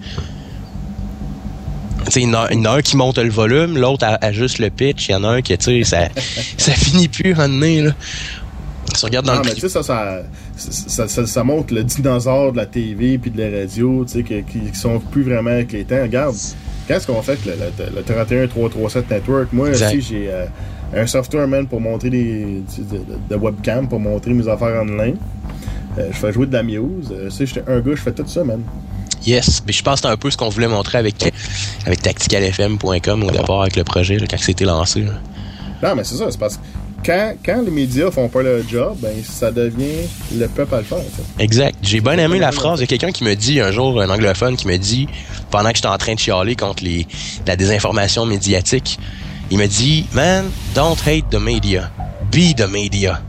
[2.06, 4.70] Tu sais, il y en a- un qui monte le volume, l'autre a- ajuste le
[4.72, 6.08] pitch, il y en a un qui, tu sais, ça,
[6.58, 7.92] ça finit plus un donné, là.
[8.96, 10.22] Si on regarde dans Non, le mais tu sais, ça ça,
[10.58, 14.24] ça, ça, ça montre le dinosaure de la TV puis de la radio, tu sais,
[14.24, 16.02] qui, qui sont plus vraiment avec les temps.
[16.02, 16.36] Regarde,
[16.90, 19.54] qu'est-ce qu'on fait le, le, le 31337 Network?
[19.54, 19.88] Moi, Exact.
[19.90, 20.46] aussi, j'ai euh,
[20.96, 24.86] un software, man, pour montrer des, de, de- de webcam, pour montrer mes affaires en
[24.86, 25.16] ligne.
[25.98, 27.10] Euh, je fais jouer de la muse.
[27.12, 28.62] Euh, sais, j'étais un gars, je fais tout ça, man.
[29.26, 31.16] Yes, mais je pense que c'est un peu ce qu'on voulait montrer avec,
[31.86, 35.02] avec tacticalfm.com au départ avec le projet, là, quand c'était lancé.
[35.04, 35.12] là.
[35.84, 36.62] Non, mais c'est ça, c'est parce que
[37.06, 40.84] quand, quand les médias font pas leur job, ben, ça devient le peuple à le
[40.84, 40.98] faire.
[41.40, 41.76] Exact.
[41.82, 42.82] J'ai bien aimé la phrase.
[42.82, 45.08] A quelqu'un qui me dit un jour, un anglophone, qui me dit,
[45.52, 47.08] pendant que j'étais en train de chialer contre les,
[47.48, 49.00] la désinformation médiatique,
[49.52, 51.90] il me dit, Man, don't hate the media.
[52.32, 53.22] Be the media.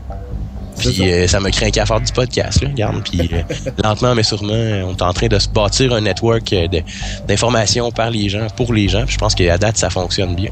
[0.77, 1.03] Puis ça.
[1.03, 3.03] euh, ça m'a craqué à faire du podcast, là, regarde.
[3.03, 3.41] Puis euh,
[3.83, 6.81] lentement mais sûrement, on est en train de se bâtir un network euh, de-
[7.27, 9.03] d'information par les gens, pour les gens.
[9.05, 10.51] Puis je pense qu'à date, ça fonctionne bien.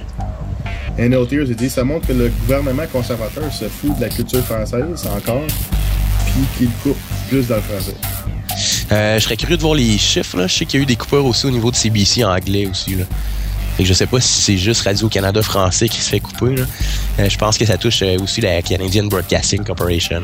[1.00, 5.08] NLTers, il dit ça montre que le gouvernement conservateur se fout de la culture française
[5.16, 5.44] encore,
[6.26, 6.98] puis qu'il coupe
[7.30, 7.96] plus dans le français.
[8.92, 10.38] Euh, je serais curieux de voir les chiffres.
[10.38, 10.48] Là.
[10.48, 12.68] Je sais qu'il y a eu des coupeurs aussi au niveau de CBC en anglais
[12.70, 12.96] aussi.
[12.96, 13.06] Là.
[13.78, 16.56] Fait que je sais pas si c'est juste Radio-Canada français qui se fait couper.
[16.58, 16.66] Là.
[17.20, 20.22] Euh, je pense que ça touche euh, aussi la Canadian Broadcasting Corporation.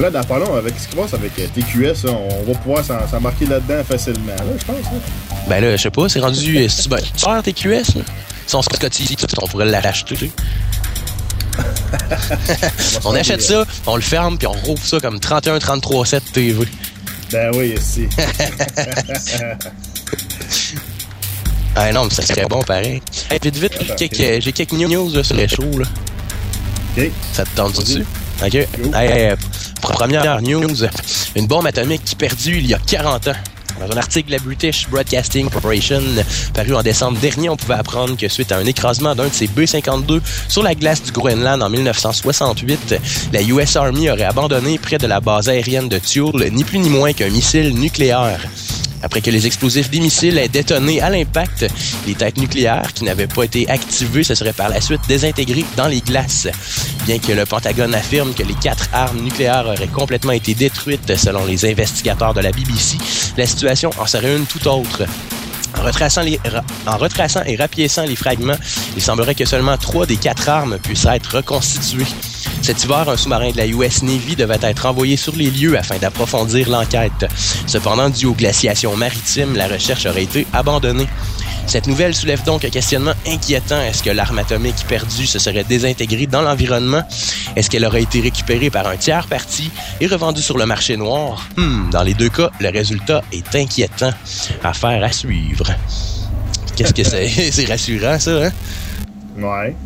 [0.00, 3.08] Là, dans pas long, avec ce qui se passe avec TQS, on va pouvoir s'en-
[3.10, 4.76] s'embarquer là-dedans facilement, là, je pense.
[4.84, 4.98] Là.
[5.48, 6.58] Ben là, je sais pas, c'est rendu.
[6.58, 8.02] euh, si tu ben, tu sors tes QS, là?
[8.50, 10.32] Si on se cotise, on pourrait l'acheter.
[13.04, 16.66] on achète ça, on le ferme, puis on rouvre ça comme 31-33-7 TV.
[17.30, 18.08] Ben oui, si.
[21.76, 23.00] Ah non, mais ça serait bon pareil.
[23.30, 24.08] Hey, vite, vite, j'ai
[24.52, 25.78] quelques, news là, sur les shows.
[25.78, 25.86] Là.
[27.32, 28.04] Ça te tente dessus?
[28.44, 28.54] OK.
[28.92, 29.36] Hey,
[29.80, 30.74] première news,
[31.36, 33.32] une bombe atomique qui perdue il y a 40 ans.
[33.80, 36.02] Dans un article de la British Broadcasting Corporation
[36.52, 39.46] paru en décembre dernier, on pouvait apprendre que suite à un écrasement d'un de ses
[39.46, 42.96] B-52 sur la glace du Groenland en 1968,
[43.32, 46.90] la US Army aurait abandonné près de la base aérienne de Thule ni plus ni
[46.90, 48.40] moins qu'un missile nucléaire.
[49.02, 51.66] Après que les explosifs des missiles aient détonné à l'impact,
[52.06, 55.88] les têtes nucléaires qui n'avaient pas été activées se seraient par la suite désintégrées dans
[55.88, 56.48] les glaces.
[57.06, 61.44] Bien que le Pentagone affirme que les quatre armes nucléaires auraient complètement été détruites selon
[61.44, 62.98] les investigateurs de la BBC,
[63.36, 65.04] la situation en serait une tout autre.
[65.78, 65.82] En
[66.96, 68.56] retraçant, et rapiéçant les fragments,
[68.96, 72.06] il semblerait que seulement trois des quatre armes puissent être reconstituées.
[72.62, 75.98] Cet hiver, un sous-marin de la US Navy devait être envoyé sur les lieux afin
[75.98, 77.26] d'approfondir l'enquête.
[77.66, 81.08] Cependant, dû aux glaciations maritimes, la recherche aurait été abandonnée.
[81.70, 83.80] Cette nouvelle soulève donc un questionnement inquiétant.
[83.80, 87.00] Est-ce que l'arme atomique perdue se serait désintégrée dans l'environnement?
[87.54, 91.46] Est-ce qu'elle aurait été récupérée par un tiers parti et revendue sur le marché noir?
[91.56, 94.10] Hmm, dans les deux cas, le résultat est inquiétant.
[94.64, 95.66] Affaire à suivre.
[96.74, 97.28] Qu'est-ce que c'est?
[97.52, 98.50] c'est rassurant, ça, hein?
[99.38, 99.76] Ouais.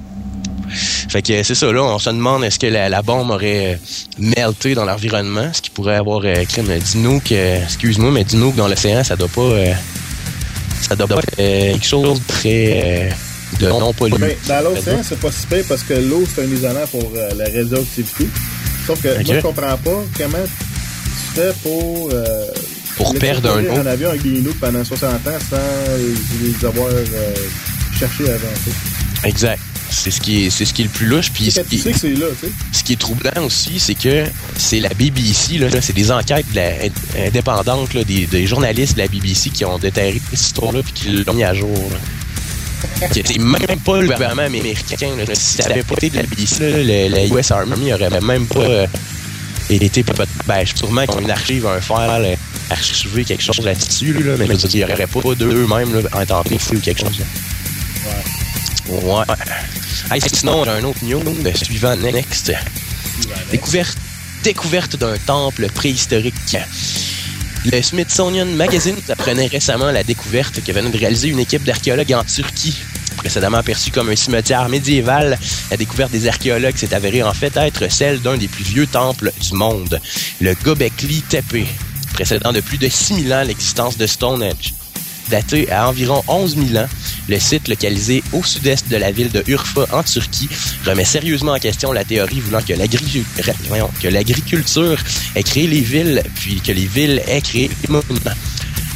[1.11, 3.77] Fait que c'est ça, là, on se demande est-ce que la, la bombe aurait euh,
[4.19, 6.79] melté dans l'environnement, ce qui pourrait avoir euh, crime.
[6.79, 9.43] Dis-nous que, excuse-moi, mais dis-nous que dans l'océan, ça doit pas.
[9.43, 9.75] euh,
[10.83, 12.83] ça doit être euh, quelque chose de très.
[12.85, 13.11] euh,
[13.61, 14.18] de non pollué.
[14.18, 17.31] Ben, dans l'océan, c'est pas si pire parce que l'eau, c'est un isolant pour euh,
[17.37, 18.29] la radioactivité.
[18.87, 19.27] Sauf que Ok.
[19.27, 22.47] moi, je comprends pas comment tu fais pour euh,
[22.97, 25.57] pour perdre un en avion avec des pendant 60 ans sans
[26.43, 26.91] les avoir
[27.99, 29.25] cherchés avant.
[29.29, 29.61] Exact.
[29.95, 31.31] C'est ce qui est, c'est ce qui est le plus louche.
[31.31, 32.27] Puis ce, qui, que là,
[32.73, 34.25] ce qui est troublant aussi, c'est que
[34.57, 36.47] c'est la BBC, là, c'est des enquêtes
[37.17, 41.09] indépendantes là, des, des, journalistes de la BBC qui ont déterré cette histoire-là puis qui
[41.11, 41.79] l'ont mis à jour.
[43.13, 45.11] C'est même pas le gouvernement américain.
[45.17, 45.25] Là.
[45.33, 48.61] Si ça avait pas été de la BBC, là, le, US Army aurait même pas
[48.61, 48.87] euh,
[49.71, 50.05] été.
[50.47, 52.37] Ben, sûrement une archive, un file,
[52.71, 57.01] archiver quelque chose là-dessus, là, mais je il n'y aurait pas d'eux-mêmes intenté ou quelque
[57.01, 57.19] chose.
[57.19, 57.27] Là.
[58.87, 59.03] Ouais.
[59.03, 59.25] Ouais.
[60.33, 62.53] Sinon, un autre news, le suivant, next.
[63.51, 63.97] Découverte,
[64.43, 66.57] découverte d'un temple préhistorique.
[67.65, 72.25] Le Smithsonian Magazine apprenait récemment la découverte que venait de réaliser une équipe d'archéologues en
[72.25, 72.77] Turquie.
[73.17, 75.39] Précédemment perçu comme un cimetière médiéval,
[75.71, 79.33] la découverte des archéologues s'est avérée en fait être celle d'un des plus vieux temples
[79.41, 79.99] du monde,
[80.41, 81.67] le Gobekli Tepe,
[82.13, 84.75] précédant de plus de 6000 ans l'existence de Stonehenge.
[85.31, 86.89] Daté à environ 11 000 ans,
[87.29, 90.49] le site localisé au sud-est de la ville de Urfa en Turquie
[90.87, 92.75] remet sérieusement en question la théorie voulant que
[94.09, 94.99] l'agriculture
[95.35, 98.37] ait créé les villes, puis que les villes aient créé les monuments.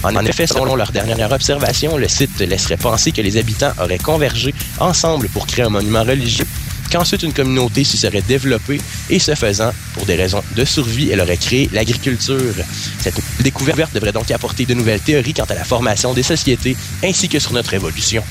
[0.05, 4.55] En effet, selon leur dernière observation, le site laisserait penser que les habitants auraient convergé
[4.79, 6.47] ensemble pour créer un monument religieux
[6.91, 8.80] qu'ensuite une communauté s'y serait développée
[9.11, 12.55] et ce faisant, pour des raisons de survie, elle aurait créé l'agriculture.
[13.01, 17.28] Cette découverte devrait donc apporter de nouvelles théories quant à la formation des sociétés ainsi
[17.28, 18.22] que sur notre évolution.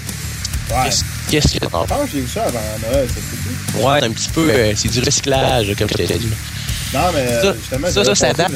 [0.70, 0.90] Ouais.
[1.30, 1.88] Qu'est-ce que tu penses?
[2.12, 5.88] j'ai vu ça avant Noël, c'est Ouais, un petit peu, euh, c'est du recyclage, comme
[5.90, 6.28] je t'ai dit.
[6.94, 8.52] Non, mais ça, justement, ça, ça, ça date.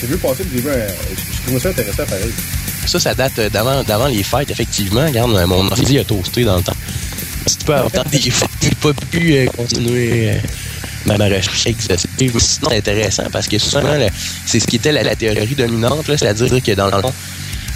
[0.00, 0.74] J'ai vu passer, j'ai vu un...
[0.76, 2.32] Je trouve ça intéressant pareil.
[2.86, 5.04] Ça, ça date euh, d'avant les fêtes, effectivement.
[5.06, 6.76] Regarde, mon ordi a toasté dans le temps
[7.46, 10.38] tu peux avoir des j'ai pas pu euh, continuer euh,
[11.06, 12.38] ma recherche exhaustive.
[12.38, 13.96] Sinon, c'est intéressant parce que souvent,
[14.44, 17.12] c'est ce qui était la, théorie dominante, c'est-à-dire que dans le fond,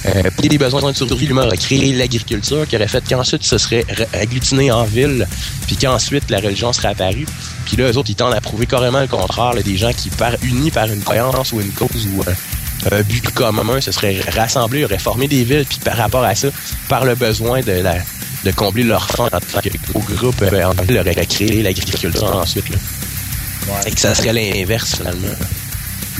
[0.07, 3.59] euh, pour des besoins de survie, l'humain a créé l'agriculture qui aurait fait qu'ensuite, ce
[3.59, 5.29] serait agglutiné en ville,
[5.67, 7.27] puis qu'ensuite, la religion serait apparue.
[7.67, 10.11] Puis là, eux autres, ils tendent à prouver carrément le contraire, des gens qui,
[10.43, 12.25] unis par une croyance ou une cause ou
[12.91, 16.49] un but commun, se seraient rassemblés, auraient formé des villes, puis par rapport à ça,
[16.89, 17.97] par le besoin de la
[18.45, 22.69] de combler leur faim en tant que groupe, en leur aurait créé l'agriculture ensuite.
[22.71, 22.77] Là.
[23.69, 23.81] Ouais.
[23.87, 25.29] Et que ça serait l'inverse finalement.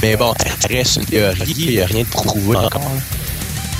[0.03, 2.93] Mais bon, ça reste une théorie, il n'y a rien de prouvé encore.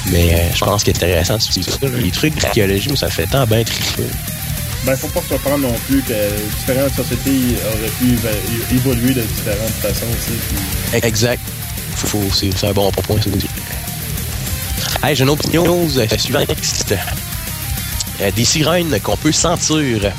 [0.07, 1.87] Mais euh, je pense qu'il est intéressant de suivre ça.
[1.87, 4.05] Les trucs d'archéologie, ça fait tant bien tricher.
[4.85, 6.15] Ben, faut pas se surprendre non plus que
[6.59, 8.17] différentes sociétés auraient pu
[8.75, 10.39] évoluer de différentes façons aussi.
[10.49, 10.99] Puis...
[11.03, 11.43] Exact.
[11.97, 13.51] Faut, c'est un bon point, dire.
[15.03, 16.49] Hey, j'ai une autre news euh, suivante.
[18.21, 20.13] Euh, des sirènes qu'on peut sentir.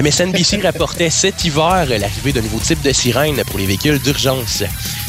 [0.00, 4.62] MSNBC rapportait cet hiver l'arrivée de nouveaux types de sirènes pour les véhicules d'urgence.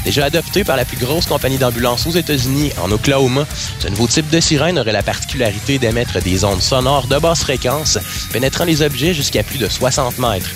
[0.03, 3.45] Déjà adopté par la plus grosse compagnie d'ambulance aux États-Unis, en Oklahoma,
[3.79, 7.99] ce nouveau type de sirène aurait la particularité d'émettre des ondes sonores de basse fréquence,
[8.31, 10.49] pénétrant les objets jusqu'à plus de 60 mètres.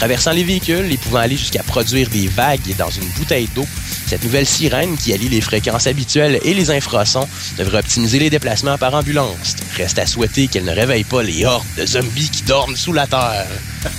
[0.00, 3.66] Traversant les véhicules et pouvant aller jusqu'à produire des vagues dans une bouteille d'eau,
[4.06, 7.28] cette nouvelle sirène qui allie les fréquences habituelles et les infrasons
[7.58, 9.56] devrait optimiser les déplacements par ambulance.
[9.76, 13.06] Reste à souhaiter qu'elle ne réveille pas les hordes de zombies qui dorment sous la
[13.06, 13.46] terre.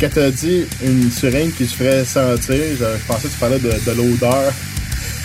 [0.00, 3.90] Quand t'as dit une sirène qui se ferait sentir, je, pensais que tu parlais de,
[3.90, 4.52] l'odeur.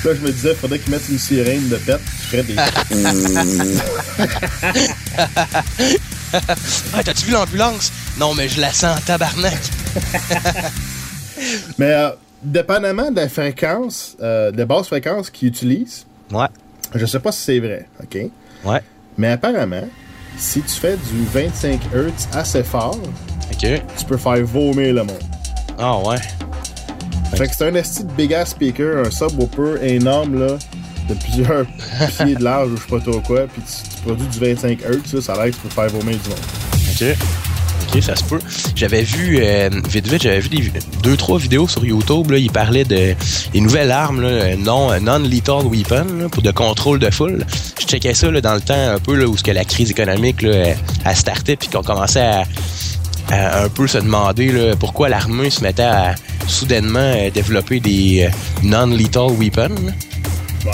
[0.03, 2.55] Là, je me disais, il faudrait qu'ils mettent une sirène de pète qui ferait des.
[6.95, 7.91] ah, t'as-tu vu l'ambulance?
[8.17, 9.59] Non, mais je la sens en tabarnak.
[11.77, 12.11] mais euh,
[12.41, 16.47] dépendamment de la fréquence, euh, de basse fréquence qu'ils utilisent, ouais.
[16.93, 18.17] je sais pas si c'est vrai, OK?
[18.63, 18.81] Ouais.
[19.17, 19.87] Mais apparemment,
[20.37, 22.97] si tu fais du 25 Hz assez fort,
[23.57, 25.23] tu peux faire vomir le monde.
[25.77, 26.17] Ah ouais.
[27.35, 30.57] Fait que c'est un esti de big ass speaker, un subwoofer énorme là,
[31.09, 31.65] de plusieurs
[32.17, 35.19] pieds de large ou je sais pas trop quoi, puis tu, produis du 25 Hz,
[35.19, 36.39] ça a l'air que tu peux faire vomir du monde.
[36.93, 37.44] Ok
[38.01, 38.39] ça se peut.
[38.75, 40.71] J'avais vu, euh, vite vite, j'avais vu des,
[41.03, 43.15] deux, trois vidéos sur YouTube, là, il parlait de
[43.53, 47.45] des nouvelles armes, là, non, non-lethal weapon, pour de contrôle de foule.
[47.79, 49.91] Je checkais ça, là, dans le temps, un peu, là, où ce que la crise
[49.91, 50.73] économique, là,
[51.05, 52.19] a starté, puis qu'on commençait
[53.31, 56.15] à, un peu se demander, là, pourquoi l'armée se mettait à
[56.47, 58.29] soudainement euh, développer des euh,
[58.63, 59.75] non-lethal weapons.
[60.65, 60.71] Ouais.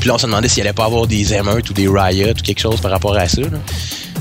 [0.00, 2.42] Puis là, on se demandait s'il allait pas avoir des émeutes ou des riots ou
[2.42, 3.40] quelque chose par rapport à ça.
[3.42, 3.58] Là.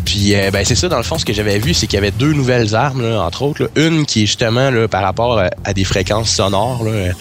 [0.08, 1.98] Puis euh, ben c'est ça dans le fond ce que j'avais vu c'est qu'il y
[1.98, 5.84] avait deux nouvelles armes entre autres une qui est justement là, par rapport à, des
[5.84, 7.12] fréquences sonores là.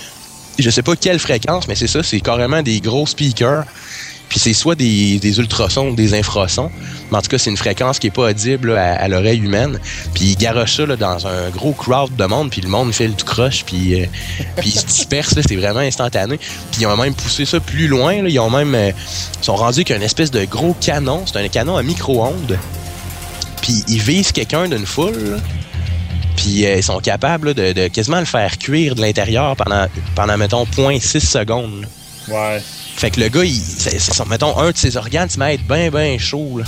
[0.57, 3.65] Je sais pas quelle fréquence mais c'est ça c'est carrément des gros speakers
[4.29, 6.71] Puis c'est soit des, ultrasons ou des infrasons.
[7.11, 9.79] Mais en tout cas, c'est une fréquence qui est pas audible à, l'oreille humaine.
[10.15, 13.15] Puis ils garochent ça dans un gros crowd de monde, puis le monde fait le
[13.15, 14.07] tout croche, puis, euh,
[14.65, 15.35] ils se dispersent.
[15.47, 16.39] C'est vraiment instantané.
[16.39, 18.15] Puis ils ont même poussé ça plus loin.
[18.15, 18.91] Ils ont même euh,
[19.41, 21.23] ils sont rendus une espèce de gros canon.
[21.27, 22.59] C'est un canon à micro-ondes.
[23.63, 25.41] Puis ils visent quelqu'un d'une foule.
[26.37, 30.37] Puis euh, ils sont capables de, de quasiment le faire cuire de l'intérieur pendant, pendant
[30.37, 31.87] mettons, 0.6 secondes.
[32.29, 32.61] Ouais.
[32.97, 35.53] Fait que le gars, il, c'est- c'est- mettons, un de ses organes se met à
[35.55, 36.59] être bien, bien chaud.
[36.59, 36.65] Là.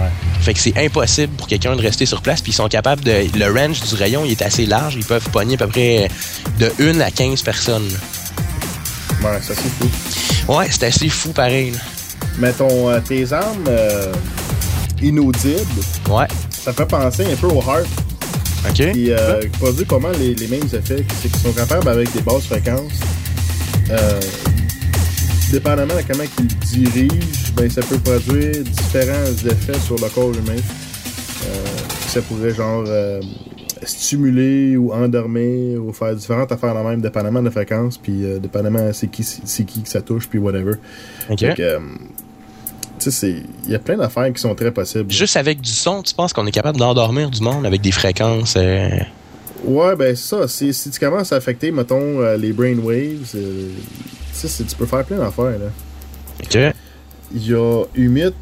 [0.00, 0.08] Ouais.
[0.40, 2.42] Fait que c'est impossible pour quelqu'un de rester sur place.
[2.42, 3.26] Puis ils sont capables de.
[3.38, 4.94] Le range du rayon, il est assez large.
[4.96, 6.08] Ils peuvent pogner à peu près
[6.58, 7.88] de 1 à 15 personnes.
[7.88, 9.30] là.
[9.30, 10.52] Ouais, c'est fou.
[10.52, 11.70] Ouais, c'est assez fou pareil.
[11.70, 11.78] là.
[12.38, 14.12] Mettons, euh, tes armes euh,
[15.00, 15.56] inaudibles,
[16.10, 16.26] Ouais.
[16.50, 17.86] ça fait penser un peu au harp.
[18.68, 18.74] OK.
[18.92, 21.04] Qui euh, produit pas mal les, les mêmes effets.
[21.22, 22.92] C'est qu'ils sont capables avec des basses fréquences.
[25.50, 30.32] Dépendamment de comment ils le dirigent, ben, ça peut produire différents effets sur le corps
[30.32, 30.56] humain.
[30.56, 31.64] Euh,
[32.08, 33.20] ça pourrait genre euh,
[33.84, 38.38] stimuler ou endormir ou faire différentes affaires de même, dépendamment de la fréquence, puis euh,
[38.40, 40.72] dépendamment c'est qui, c'est qui que ça touche, puis whatever.
[41.30, 41.44] OK.
[42.98, 45.12] Tu sais, il y a plein d'affaires qui sont très possibles.
[45.12, 48.56] Juste avec du son, tu penses qu'on est capable d'endormir du monde avec des fréquences.
[49.64, 53.36] Ouais, ben ça, si, si tu commences à affecter, mettons, les brainwaves,
[54.42, 55.70] tu peux faire plein d'affaires, là.
[56.42, 56.74] OK.
[57.34, 58.32] Il y a Humit,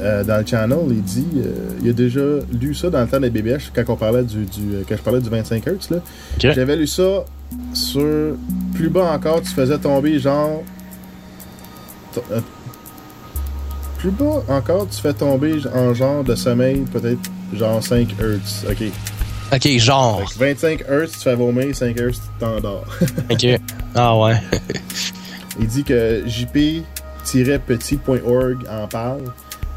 [0.00, 2.20] euh, dans le channel, il dit, euh, il a déjà
[2.52, 5.02] lu ça dans le temps des BBH, quand on parlait du, du euh, quand je
[5.02, 5.96] parlais du 25 Hz, là.
[6.38, 7.24] J'avais lu ça
[7.72, 8.36] sur,
[8.74, 10.62] plus bas encore, tu faisais tomber genre,
[12.30, 12.40] euh,
[13.98, 17.20] plus bas encore, tu fais tomber en genre de sommeil, peut-être
[17.54, 18.92] genre 5 Hz, ok.
[19.52, 20.20] OK, genre.
[20.32, 22.86] Fait que 25 Hz, tu fais vomir, 5 Hz, tu t'endors.
[23.30, 23.46] OK.
[23.94, 24.36] Ah ouais.
[25.60, 26.22] Il dit que
[27.26, 29.24] jp-petit.org en parle,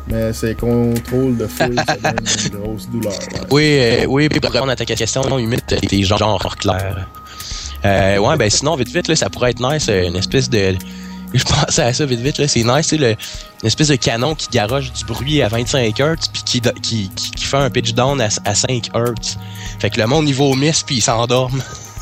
[0.07, 2.15] mais c'est contrôle de foule, ça donne
[2.45, 3.11] une grosse douleur.
[3.13, 3.41] ouais.
[3.51, 7.07] Oui, euh, oui, pour répondre à ta question, non, humide, t'es genre clair.
[7.83, 10.75] Euh, ouais, ben sinon, vite vite, là, ça pourrait être nice, euh, une espèce de.
[11.39, 12.47] Je pensais à ça vite vite, là.
[12.47, 16.15] C'est nice, c'est le, une espèce de canon qui garoche du bruit à 25 Hz
[16.31, 19.37] puis qui, qui, qui, qui fait un pitch down à, à 5 Hz.
[19.79, 21.61] Fait que le monde, il vomisse puis il s'endorme.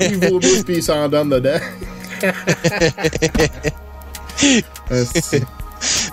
[0.00, 1.58] Il vomit puis il s'endorme dedans.
[5.22, 5.44] C'est-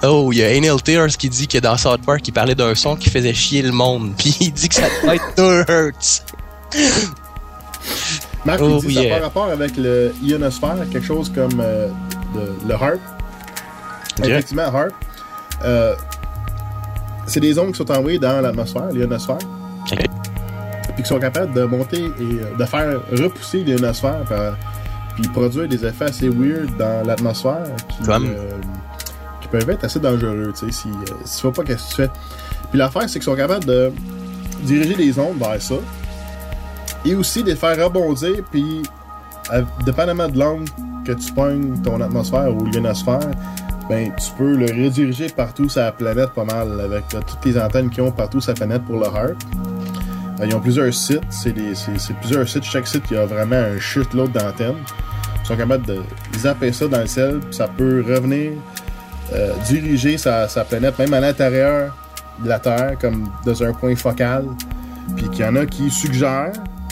[0.04, 2.74] Oh, il y a Anil Tears qui dit que dans South Park, il parlait d'un
[2.74, 4.14] son qui faisait chier le monde.
[4.18, 6.22] Puis il dit que ça doit être 2 Hz.
[8.48, 9.16] Marc, Oh, il dit ça yeah.
[9.16, 11.90] par rapport avec le ionosphère, quelque chose comme euh,
[12.34, 13.00] de- le harp.
[14.24, 14.92] Effectivement, harp.
[15.66, 15.96] Euh,
[17.28, 19.38] c'est des ondes qui sont envoyées dans l'atmosphère, l'ionosphère,
[19.92, 19.98] Ok.
[20.96, 24.56] puis qui sont capables de monter et euh, de faire repousser l'ionosphère,
[25.16, 28.28] puis produire des effets assez weird dans l'atmosphère qui, Comme?
[28.28, 28.52] euh,
[29.42, 30.88] qui peuvent être assez dangereux, tu sais, si,
[31.26, 32.10] si tu vois pas qu'est-ce que tu fais.
[32.70, 33.92] Puis l'affaire, c'est qu'ils sont capables de
[34.64, 35.76] diriger les ondes vers ça,
[37.10, 38.84] et aussi de les faire rebondir, puis
[39.50, 40.66] à- dépendamment de l'angle
[41.06, 43.20] que tu pognes ton atmosphère ou l'ionosphère,
[43.90, 47.58] ben tu peux le rediriger partout sur la planète pas mal avec euh, toutes les
[47.58, 49.36] antennes qu'ils ont partout sur la planète pour le HARP.
[50.42, 51.54] Euh, ils ont plusieurs sites, c'est
[52.20, 54.76] plusieurs sites, chaque site il y a vraiment un shitload d'antennes.
[55.44, 56.00] Ils sont capables de
[56.38, 58.52] zapper ça dans le ciel, puis ça peut revenir
[59.34, 61.96] euh, diriger sa, sa planète même à l'intérieur
[62.44, 64.46] de la Terre comme dans un point focal.
[65.16, 66.52] Puis qu'il y en a qui suggèrent,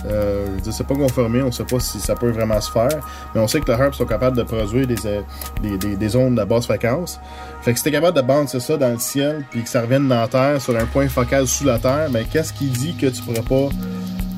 [0.09, 2.71] euh, je veux dire, c'est pas confirmé, on sait pas si ça peut vraiment se
[2.71, 2.99] faire,
[3.33, 5.21] mais on sait que le HARP sont capables de produire des, euh,
[5.61, 7.19] des, des, des ondes à basse fréquence.
[7.61, 10.07] Fait que si t'es capable de bouncer ça dans le ciel, puis que ça revienne
[10.07, 13.07] dans la Terre sur un point focal sous la Terre, mais qu'est-ce qui dit que
[13.07, 13.69] tu pourrais pas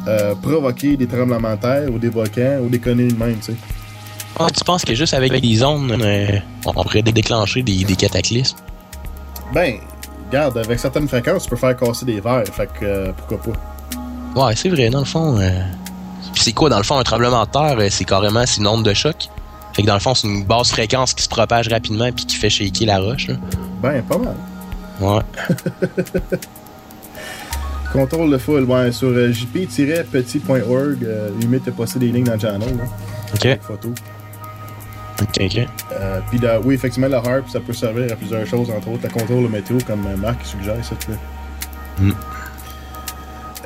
[0.07, 3.51] euh, provoquer des tremblements de terre ou des volcans ou des conneries de même, tu
[3.51, 3.57] sais?
[4.39, 6.27] Ah, tu penses que juste avec des ondes, euh,
[6.65, 8.55] on pourrait dé- déclencher des, des cataclysmes?
[9.53, 9.75] Ben,
[10.27, 13.59] regarde, avec certaines fréquences, tu peux faire casser des verres, fait que euh, pourquoi pas?
[14.37, 15.39] Ouais, c'est vrai, dans le fond.
[15.39, 15.49] euh,
[16.33, 17.75] Puis c'est quoi, dans le fond, un tremblement de terre?
[17.79, 19.29] euh, C'est carrément c'est une onde de choc.
[19.73, 22.35] Fait que dans le fond, c'est une basse fréquence qui se propage rapidement puis qui
[22.35, 23.27] fait shaker la roche.
[23.27, 23.35] là.
[23.81, 24.35] Ben, pas mal.
[24.99, 25.21] Ouais.
[27.93, 32.39] Contrôle de foule, ouais, sur euh, jp-petit.org, euh, Humit a posté des lignes dans le
[32.39, 32.83] channel, là,
[33.33, 33.59] OK.
[33.61, 33.91] photos.
[35.21, 35.67] OK, OK.
[35.93, 39.09] Euh, Puis oui, effectivement, le harp, ça peut servir à plusieurs choses, entre autres le
[39.09, 40.95] contrôle de météo, comme Marc suggère, ça.
[41.99, 42.11] Mm.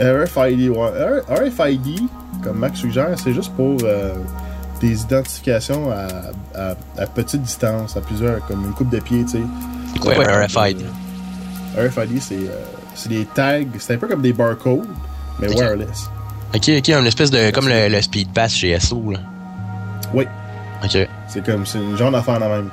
[0.02, 1.22] RFID, ouais.
[1.30, 2.02] RFID,
[2.44, 4.14] comme Marc suggère, c'est juste pour euh,
[4.80, 6.08] des identifications à,
[6.60, 10.08] à, à petite distance, à plusieurs, comme une coupe de pied, tu sais.
[10.08, 10.86] Ouais, RFID.
[11.78, 12.64] RFID, c'est euh,
[12.96, 14.88] c'est des tags, c'est un peu comme des barcodes,
[15.40, 16.10] mais wireless.
[16.54, 17.52] OK, OK, une espèce de...
[17.52, 19.20] comme le, le speed pass chez SO, là.
[20.14, 20.26] Oui.
[20.84, 21.08] OK.
[21.28, 22.70] C'est comme, c'est une genre d'affaire la même.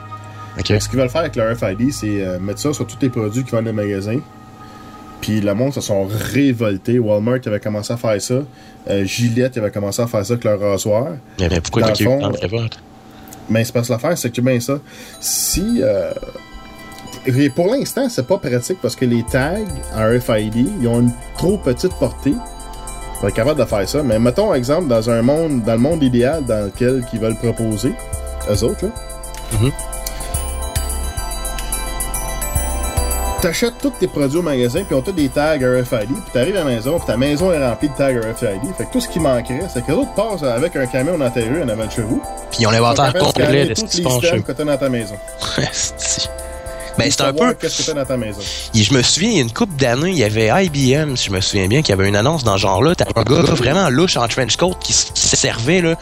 [0.59, 0.67] OK.
[0.67, 3.45] Ce qu'ils veulent faire avec le RFID, c'est euh, mettre ça sur tous les produits
[3.45, 4.19] qui vendent dans les magasins.
[5.21, 6.99] Puis le monde se sont révoltés.
[6.99, 8.35] Walmart avait commencé à faire ça.
[8.89, 11.09] Euh, Gillette avait commencé à faire ça avec leur rasoir.
[11.41, 12.79] Mais, mais pourquoi eu fond, révolte?
[13.51, 14.79] Mais c'est parce que l'affaire, c'est que bien ça.
[15.21, 15.81] Si.
[15.83, 16.13] euh,
[17.27, 19.57] et pour l'instant, c'est pas pratique parce que les tags
[19.95, 22.35] en RFID, ils ont une trop petite portée
[23.19, 24.03] pour être capable de faire ça.
[24.03, 27.93] Mais mettons, exemple, dans un monde, dans le monde idéal dans lequel ils veulent proposer,
[28.51, 28.91] eux autres, là.
[29.61, 29.73] Mhm.
[33.41, 36.61] T'achètes tous tes produits au magasin, puis on t'a des tags RFID, puis t'arrives à
[36.61, 38.75] la maison, puis ta maison est remplie de tags RFID.
[38.77, 41.41] Fait que tout ce qui manquerait, c'est que l'autre passe avec un camion dans ta
[41.41, 42.21] rue en avant de chez vous.
[42.51, 44.53] Puis ils ont Ils sont l'inventaire complet de ce qui se les passe systèmes que
[44.53, 45.15] t'as dans ta maison.
[45.59, 46.29] Esti.
[46.99, 47.55] Ben, c'est un peu.
[47.55, 48.41] Qu'est-ce que t'as dans ta maison.
[48.75, 51.29] Et je me souviens, il y a une couple d'années, il y avait IBM, si
[51.29, 52.97] je me souviens bien, qui avait une annonce dans ce genre-là.
[52.97, 55.95] T'avais un gars vraiment louche en trench coat qui, qui se servait, là.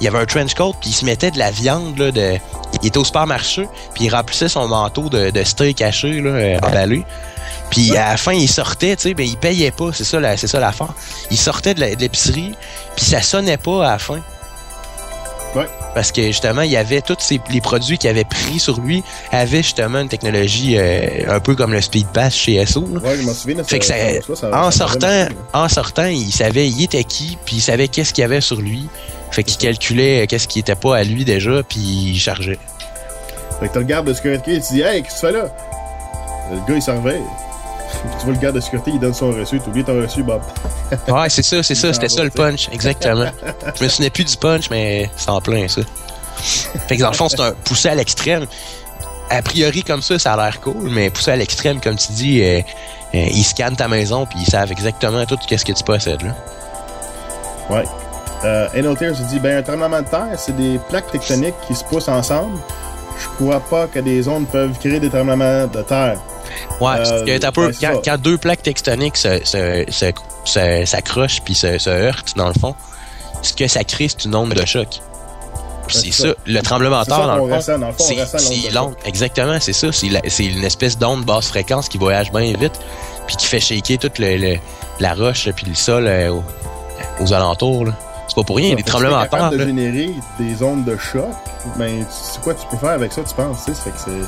[0.00, 2.34] Il y avait un trench coat, puis il se mettait de la viande, là, de...
[2.82, 6.58] Il était au supermarché, puis il remplissait son manteau de, de steak haché, là, euh,
[6.62, 7.04] emballé.
[7.70, 10.36] Puis à la fin, il sortait, tu sais, ben il payait pas, c'est ça, la-
[10.36, 10.92] c'est ça l'affaire.
[11.30, 12.52] Il sortait de l'épicerie,
[12.96, 14.20] puis ça sonnait pas à la fin.
[15.54, 15.66] Ouais.
[15.94, 19.02] Parce que justement, il y avait tous ces- les produits qu'il avait pris sur lui
[19.32, 22.86] avaient justement une technologie euh, un peu comme le Speed Pass chez SO.
[22.92, 23.00] là.
[23.00, 23.94] Ouais, je m'en souviens Fait que ça-
[24.26, 28.12] ça, ça- en sortant, en sortant, il savait il était qui, puis il savait qu'est-ce
[28.14, 28.88] qu'il y avait sur lui.
[29.30, 32.58] Fait qu'il calculait qu'est-ce qui était pas à lui déjà, puis il chargeait.
[33.60, 35.32] Fait que t'as le garde de sécurité, il te dit Hey, qu'est-ce que tu fais
[35.32, 35.54] là?
[36.50, 37.22] Le gars, il s'en réveille.
[38.18, 39.60] tu vois le garde de sécurité, il donne son reçu.
[39.60, 40.42] T'oublies ton reçu, Bob.
[41.08, 43.30] Ouais, c'est ça, c'est ça, c'était ça le tu punch, exactement.
[43.78, 45.82] Je me souvenais plus du punch, mais c'est en plein ça.
[46.88, 48.46] Fait que dans le fond, c'est un poussé à l'extrême.
[49.28, 52.42] A priori, comme ça, ça a l'air cool, mais poussé à l'extrême, comme tu dis,
[52.42, 52.60] euh,
[53.14, 56.22] euh, ils scannent ta maison, puis ils savent exactement tout ce que tu possèdes.
[56.22, 56.34] Là.
[57.68, 57.84] Ouais.
[58.44, 61.84] Euh, Enoteer se dit Ben, un tremblement de terre, c'est des plaques tectoniques qui se
[61.84, 62.58] poussent ensemble.
[63.18, 66.18] Je crois pas que des ondes peuvent créer des tremblements de terre.
[66.80, 70.06] Ouais, Euh, que t'as peu, c'est quand, deux plaques tectoniques se, se, se,
[70.44, 72.74] se- s'accrochent puis se, se heurtent, dans le fond,
[73.42, 74.88] ce que ça crée, c'est une onde de choc.
[74.88, 75.00] Ouais,
[75.88, 76.28] c'est ça.
[76.28, 76.34] ça.
[76.46, 78.04] Le tremblement de terre, dans le fond,
[78.38, 78.94] c'est, l'onde.
[79.04, 79.88] Exactement, c'est ça.
[79.92, 82.80] C'est, une espèce d'onde basse fréquence qui voyage bien vite
[83.26, 84.56] puis qui fait shaker toute le, le-
[84.98, 86.42] la roche puis le sol euh, aux,
[87.22, 87.84] aux alentours.
[87.86, 87.92] Là.
[88.30, 89.50] C'est pas pour rien, il y a des tremblements t'es terre.
[89.50, 91.24] de générer des ondes de choc,
[91.76, 93.74] ben, c'est quoi tu peux faire avec ça, tu penses, sais?
[93.74, 94.26] Fait que c'est.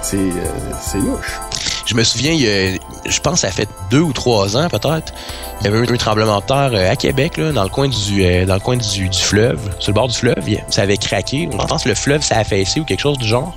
[0.00, 0.46] C'est, euh,
[0.80, 1.38] c'est louche.
[1.84, 4.68] Je me souviens, il y a- je pense que ça fait deux ou trois ans
[4.68, 5.12] peut-être,
[5.60, 7.88] il y avait eu un tremblement de terre euh, à Québec, là, dans le coin
[7.88, 10.36] du euh, dans le coin du, du fleuve, sur le bord du fleuve,
[10.70, 11.48] ça avait craqué.
[11.52, 13.54] Je pense que le fleuve s'est affaissé ou quelque chose du genre.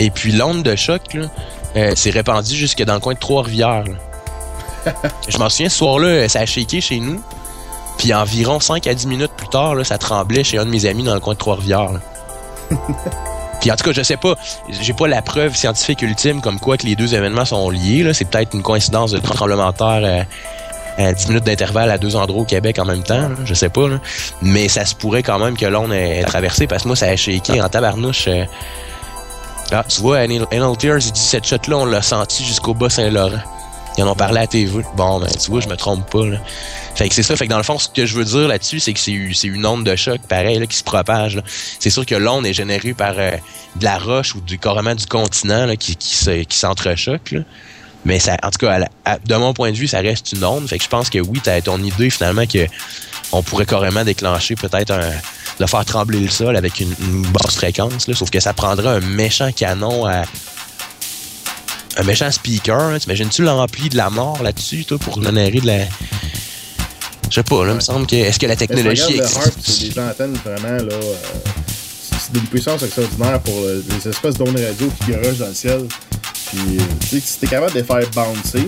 [0.00, 1.02] Et puis l'onde de choc
[1.76, 3.84] euh, s'est répandue jusque dans le coin de Trois-Rivières.
[5.28, 7.20] je m'en souviens, ce soir-là, ça a shaké chez nous.
[7.98, 10.86] Puis environ 5 à 10 minutes plus tard, là, ça tremblait chez un de mes
[10.86, 11.90] amis dans le coin de Trois-Rivières.
[13.60, 14.36] Puis en tout cas, je sais pas,
[14.68, 18.08] j'ai pas la preuve scientifique ultime comme quoi que les deux événements sont liés.
[18.14, 20.26] C'est peut-être une coïncidence de tremblement de terre
[20.98, 23.18] à, à 10 minutes d'intervalle à deux endroits au Québec en même temps.
[23.28, 23.30] là.
[23.44, 23.88] Je sais pas.
[23.88, 23.98] là.
[24.42, 27.16] Mais ça se pourrait quand même que l'onde ait traversé parce que moi, ça a
[27.16, 28.28] shaké en tabarnouche.
[28.28, 28.44] euh.
[29.72, 32.88] Ah, tu vois, Anal Anal Tears, il dit cette shot-là, on l'a senti jusqu'au bas
[32.88, 33.40] Saint-Laurent.
[33.98, 34.82] Ils en ont parlé à TV.
[34.96, 36.24] Bon, ben, tu vois, je me trompe pas.
[36.24, 36.38] Là.
[36.94, 37.34] Fait que c'est ça.
[37.36, 39.12] Fait que dans le fond, ce que je veux dire là-dessus, c'est que c'est
[39.48, 41.42] une onde de choc, pareil, là, qui se propage.
[41.80, 43.32] C'est sûr que l'onde est générée par euh,
[43.76, 47.34] de la roche ou du carrément du continent là, qui, qui, se- qui s'entrechoque.
[48.04, 48.78] Mais ça, en tout cas,
[49.26, 50.68] de mon point de vue, ça reste une onde.
[50.68, 52.66] Fait que je pense que oui, t'as ton idée finalement que
[53.32, 55.10] on pourrait carrément déclencher peut-être un.
[55.58, 58.06] de faire trembler le sol avec une, une basse fréquence.
[58.06, 60.22] Là, sauf que ça prendrait un méchant canon à.
[61.98, 62.78] Un méchant speaker.
[62.80, 62.98] hein.
[62.98, 65.78] T'imagines-tu l'empli de la mort là-dessus, toi, pour générer de la.
[67.30, 68.14] Je sais pas, là, il me semble que.
[68.16, 69.36] Est-ce que la si technologie le existe?
[69.36, 70.94] harp, c'est des antennes vraiment, là.
[70.94, 71.14] euh,
[72.20, 75.82] c'est d'une puissance extraordinaire pour euh, les espèces d'ondes radio qui garochent dans le ciel.
[76.50, 78.64] Puis, euh, tu sais, si t'es capable de les faire bouncer,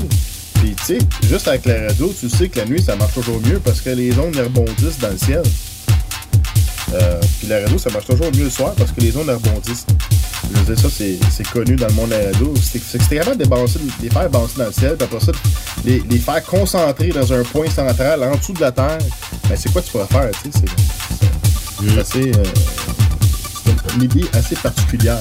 [0.55, 3.41] puis, tu sais, juste avec la radio, tu sais que la nuit, ça marche toujours
[3.41, 5.43] mieux parce que les ondes rebondissent dans le ciel.
[6.93, 9.87] Euh, puis la radio, ça marche toujours mieux le soir parce que les ondes rebondissent.
[10.53, 10.97] Je veux dire, ça,
[11.31, 12.53] c'est connu dans le monde radio.
[12.63, 15.05] C'est que t'es capable de les, bouncer- de les faire bouncer dans le ciel, puis
[15.05, 15.33] après ça,
[15.85, 18.99] les, les faire concentrer dans un point central en dessous de la Terre,
[19.49, 20.59] ben, c'est quoi tu pourrais faire, tu sais?
[20.59, 20.71] C'est-
[21.83, 21.99] Mm.
[21.99, 22.31] assez.
[22.37, 22.45] euh,
[23.65, 25.21] c'est une idée assez particulière.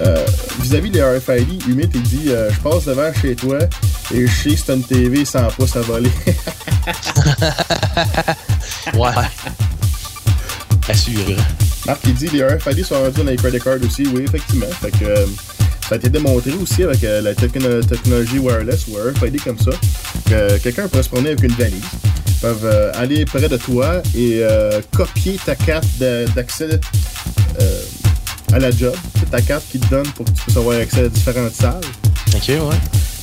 [0.00, 0.26] Euh,
[0.60, 3.56] Vis-à-vis des RFID, Humit, il dit euh, Je passe devant chez toi
[4.12, 6.10] et je sais que c'est une TV sans pouces à voler.
[8.94, 9.10] Ouais.
[10.88, 11.36] Assuré.
[11.86, 14.06] Marc, il dit les RFID sont rendus dans les credit cards aussi.
[14.12, 14.66] Oui, effectivement.
[14.80, 15.26] Fait que, euh,
[15.88, 19.70] ça a été démontré aussi avec euh, la techno- technologie wireless ou RFID comme ça.
[20.28, 21.78] Que quelqu'un pourrait se promener avec une valise.
[22.28, 25.86] Ils peuvent euh, aller près de toi et euh, copier ta carte
[26.34, 26.68] d'accès
[27.60, 27.82] euh,
[28.52, 28.94] à la job.
[29.20, 31.80] C'est ta carte qui te donne pour que tu puisses avoir accès à différentes salles.
[32.34, 32.58] Ok, ouais.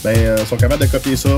[0.04, 1.30] Ben, euh, ils sont capables de copier ça.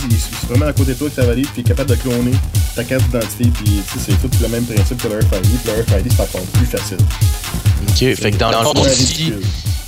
[0.00, 2.32] C'est vraiment à côté de toi que ça valide, puis capable de cloner
[2.74, 5.42] ta carte d'identité, puis c'est tout le même principe que le RFID.
[5.42, 6.98] Puis le RFID, c'est encore plus facile.
[7.88, 9.32] Ok, fait que dans le fond, si,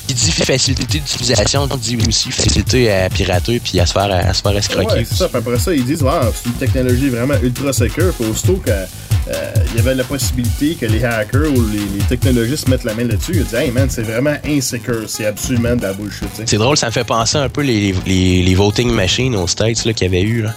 [0.09, 4.32] il dit facilité d'utilisation, il dit aussi facilité à pirater puis à se faire, à
[4.32, 4.94] se faire escroquer.
[4.94, 5.28] Ouais, c'est ça.
[5.28, 6.04] Puis après ça, ils disent,
[6.34, 8.12] c'est une technologie vraiment ultra secure.
[8.14, 12.84] Puis aussitôt qu'il euh, y avait la possibilité que les hackers ou les, technologistes mettent
[12.84, 15.04] la main là-dessus, ils disent, hey man, c'est vraiment insecure.
[15.09, 16.28] C'est absolument de la bullshit.
[16.44, 19.82] C'est drôle, ça me fait penser un peu les, les, les voting machines aux States
[19.82, 20.42] qu'il y avait eu.
[20.42, 20.54] Là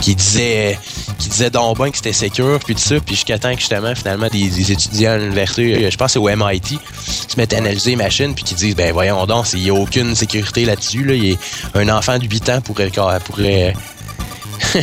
[0.00, 0.78] qui disait
[1.18, 3.94] qui disait donc bien que c'était secure puis tout ça puis jusqu'à temps que justement
[3.94, 7.96] finalement des, étudiants à l'université je pense c'est au MIT se mettent à analyser les
[7.96, 11.14] machines puis qui disent ben voyons donc il n'y a aucune sécurité là-dessus là.
[11.74, 12.90] Un enfant de 8 ans pourrait
[13.24, 13.74] pourrait
[14.72, 14.82] tu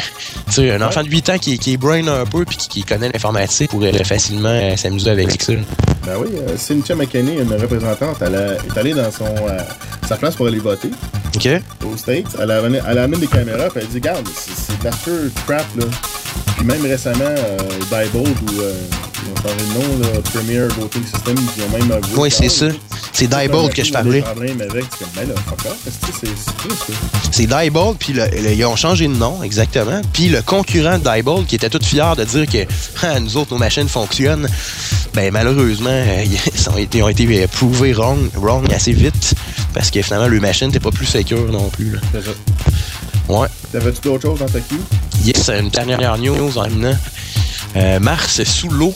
[0.51, 3.09] sais, un enfant de 8 ans qui, qui est brain un peu puis qui, connaît
[3.09, 5.53] l'informatique pourrait facilement euh, s'amuser avec ça.
[6.05, 9.57] Ben oui, euh, Cynthia McKinney, une représentante, elle est allée dans son, euh,
[10.07, 10.91] sa place pour aller voter.
[11.36, 11.49] OK.
[11.86, 12.36] Aux States.
[12.39, 14.91] Elle a, elle a amené des caméras et elle dit Regarde, c'est de la
[15.45, 15.86] crap là.
[16.55, 17.57] Puis même récemment, euh,
[17.89, 18.73] Diebold ou euh,
[19.23, 22.17] ils ont de nom, là, Premier Voting System, ils ont même avoué.
[22.17, 22.67] Oui, c'est ça.
[23.11, 24.23] C'est Diebold que je parlais.
[27.31, 30.01] C'est Diebold, puis ils ont changé de nom, exactement.
[30.11, 32.65] Puis le concurrent de Diebold, qui était tout fier de dire que
[33.03, 34.47] ah, nous autres, nos machines fonctionnent,
[35.13, 39.33] ben malheureusement, euh, ils, ont été, ont été prouvés wrong, wrong assez vite,
[39.73, 41.93] parce que finalement, le machine n'était pas plus secure non plus.
[42.11, 42.19] Ça.
[43.28, 43.47] Ouais.
[43.71, 44.80] T'avais-tu d'autres choses dans ta queue?
[45.23, 46.67] Yes, une dernière news en
[47.76, 48.93] euh, Mars sous l'eau.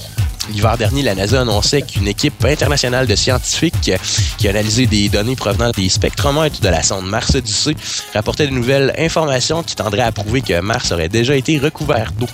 [0.51, 3.91] L'hiver dernier, la NASA annonçait qu'une équipe internationale de scientifiques
[4.37, 7.75] qui a analysé des données provenant des spectromètres de la sonde Mars Odyssey
[8.13, 12.27] rapportait de nouvelles informations qui tendraient à prouver que Mars aurait déjà été recouvert d'eau.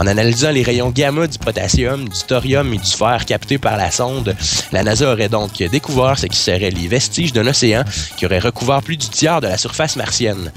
[0.00, 3.90] En analysant les rayons gamma du potassium, du thorium et du fer captés par la
[3.90, 4.34] sonde,
[4.72, 7.84] la NASA aurait donc découvert ce qui serait les vestiges d'un océan
[8.16, 10.52] qui aurait recouvert plus du tiers de la surface martienne.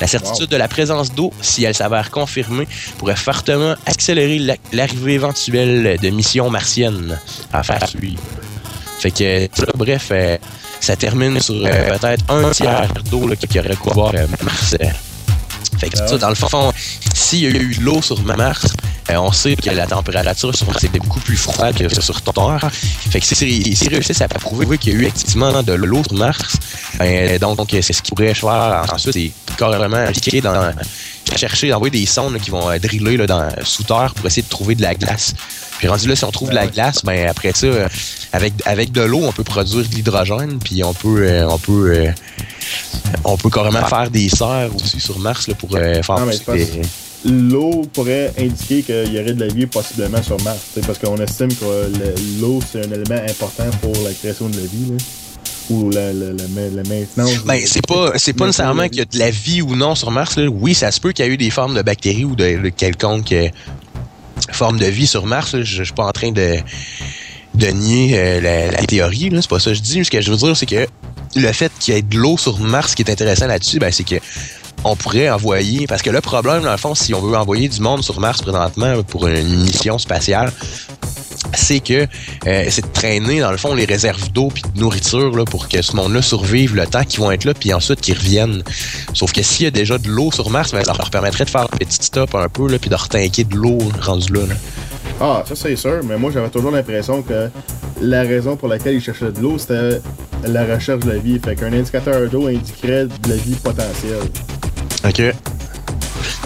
[0.00, 2.66] La certitude de la présence d'eau, si elle s'avère confirmée,
[2.98, 7.20] pourrait fortement accélérer l'arrivée éventuelle de missions martiennes
[7.52, 8.20] à faire suivre.
[8.98, 10.38] Fait que, bref, euh,
[10.80, 14.74] ça termine sur euh, peut-être un tiers d'eau qui aurait recouvert euh, Mars.
[15.78, 16.72] Fait que dans le fond,
[17.14, 18.66] s'il y a eu de l'eau sur Mars,
[19.10, 22.70] euh, on sait que la température sur Mars était beaucoup plus froide que sur Terre.
[23.10, 26.56] Fait que s'ils réussissent à prouver qu'il y a eu effectivement de l'eau sur Mars,
[26.98, 30.04] ben, donc c'est ce qui pourrait faire ensuite, c'est carrément
[30.42, 30.72] dans
[31.38, 34.48] chercher d'envoyer des sondes qui vont euh, driller là, dans, sous terre pour essayer de
[34.48, 35.34] trouver de la glace.
[35.78, 37.88] Puis rendu là, si on trouve de la glace, ben après ça, euh,
[38.32, 42.12] avec, avec de l'eau, on peut produire de l'hydrogène, puis on peut on peut
[43.24, 46.02] on peut carrément faire des serres aussi sur Mars là, pour faire
[47.24, 50.60] l'eau pourrait indiquer qu'il y aurait de la vie possiblement sur Mars.
[50.86, 51.90] Parce qu'on estime que
[52.40, 54.90] l'eau, c'est un élément important pour la création de la vie.
[54.90, 54.96] Là.
[55.70, 57.44] Ou la, la, la, maintenance.
[57.44, 60.10] Ben, c'est pas, c'est pas nécessairement qu'il y a de la vie ou non sur
[60.10, 60.36] Mars.
[60.36, 60.46] Là.
[60.48, 63.32] Oui, ça se peut qu'il y ait eu des formes de bactéries ou de, quelconque
[63.32, 63.48] euh,
[64.50, 65.56] forme de vie sur Mars.
[65.60, 66.56] Je, suis pas en train de,
[67.54, 69.30] de nier euh, la, théorie.
[69.34, 70.04] C'est pas ça que je dis.
[70.04, 70.86] Ce que je veux dire, c'est que
[71.36, 73.92] le fait qu'il y ait de l'eau sur Mars, ce qui est intéressant là-dessus, ben,
[73.92, 74.16] c'est que
[74.84, 77.80] on pourrait envoyer, parce que le problème, dans le fond, si on veut envoyer du
[77.80, 80.52] monde sur Mars présentement pour une mission spatiale,
[81.54, 82.06] c'est que
[82.46, 85.68] euh, c'est de traîner dans le fond les réserves d'eau puis de nourriture là, pour
[85.68, 88.62] que ce monde-là survive le temps qu'ils vont être là puis ensuite qu'ils reviennent.
[89.14, 91.50] Sauf que s'il y a déjà de l'eau sur Mars, ben, ça leur permettrait de
[91.50, 94.40] faire un petit stop un peu là, puis de retinquer de l'eau rendu là,
[95.20, 97.50] Ah, ça c'est sûr, mais moi j'avais toujours l'impression que
[98.00, 100.00] la raison pour laquelle ils cherchaient de l'eau, c'était
[100.46, 101.40] la recherche de la vie.
[101.44, 104.28] Fait qu'un indicateur d'eau indiquerait de la vie potentielle.
[105.04, 105.22] OK.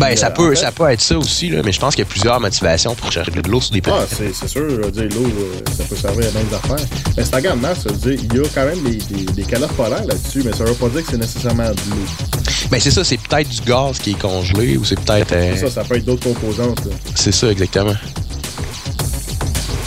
[0.03, 2.11] Ben, ça peut, ça peut être ça aussi, là, mais je pense qu'il y a
[2.11, 4.09] plusieurs motivations pour chercher de l'eau sur des planètes.
[4.11, 6.87] Ah, c'est sûr, dire, l'eau, euh, ça peut servir à bien des affaires.
[7.17, 9.43] Mais c'est regarde Mars, ça veut dire, il y a quand même des, des, des
[9.45, 12.07] calottes polaires là-dessus, mais ça veut pas dire que c'est nécessairement de l'eau.
[12.71, 15.33] Ben, c'est ça, c'est peut-être du gaz qui est congelé, ou c'est peut-être...
[15.33, 15.53] Euh...
[15.55, 16.81] C'est ça, ça peut être d'autres composantes,
[17.15, 17.95] C'est ça, exactement.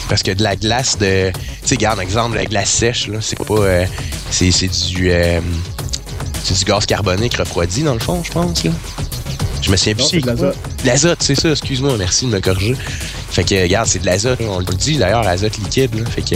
[0.07, 1.31] Parce que de la glace de...
[1.31, 3.53] Tu sais, regarde, exemple, la glace sèche, là, c'est pas...
[3.55, 3.85] Euh,
[4.29, 5.11] c'est du...
[5.11, 5.41] Euh,
[6.43, 8.63] c'est du gaz carbonique refroidi, dans le fond, je pense.
[8.63, 8.71] Là.
[9.65, 10.05] Je me souviens plus.
[10.05, 10.57] C'est de l'azote.
[10.85, 12.75] L'azote, c'est ça, excuse-moi, merci de me corriger.
[13.31, 15.95] Fait que, regarde, c'est de l'azote, on le dit d'ailleurs, l'azote liquide.
[15.95, 16.05] Là.
[16.05, 16.35] Fait que.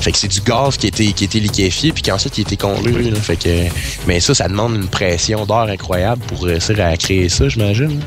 [0.00, 2.42] Fait que c'est du gaz qui a été, qui été liquéfié puis qu'ensuite il a
[2.42, 3.08] été congelé.
[3.08, 3.20] Là.
[3.20, 3.68] Fait que,
[4.08, 8.00] mais ça, ça demande une pression d'air incroyable pour réussir à créer ça, j'imagine.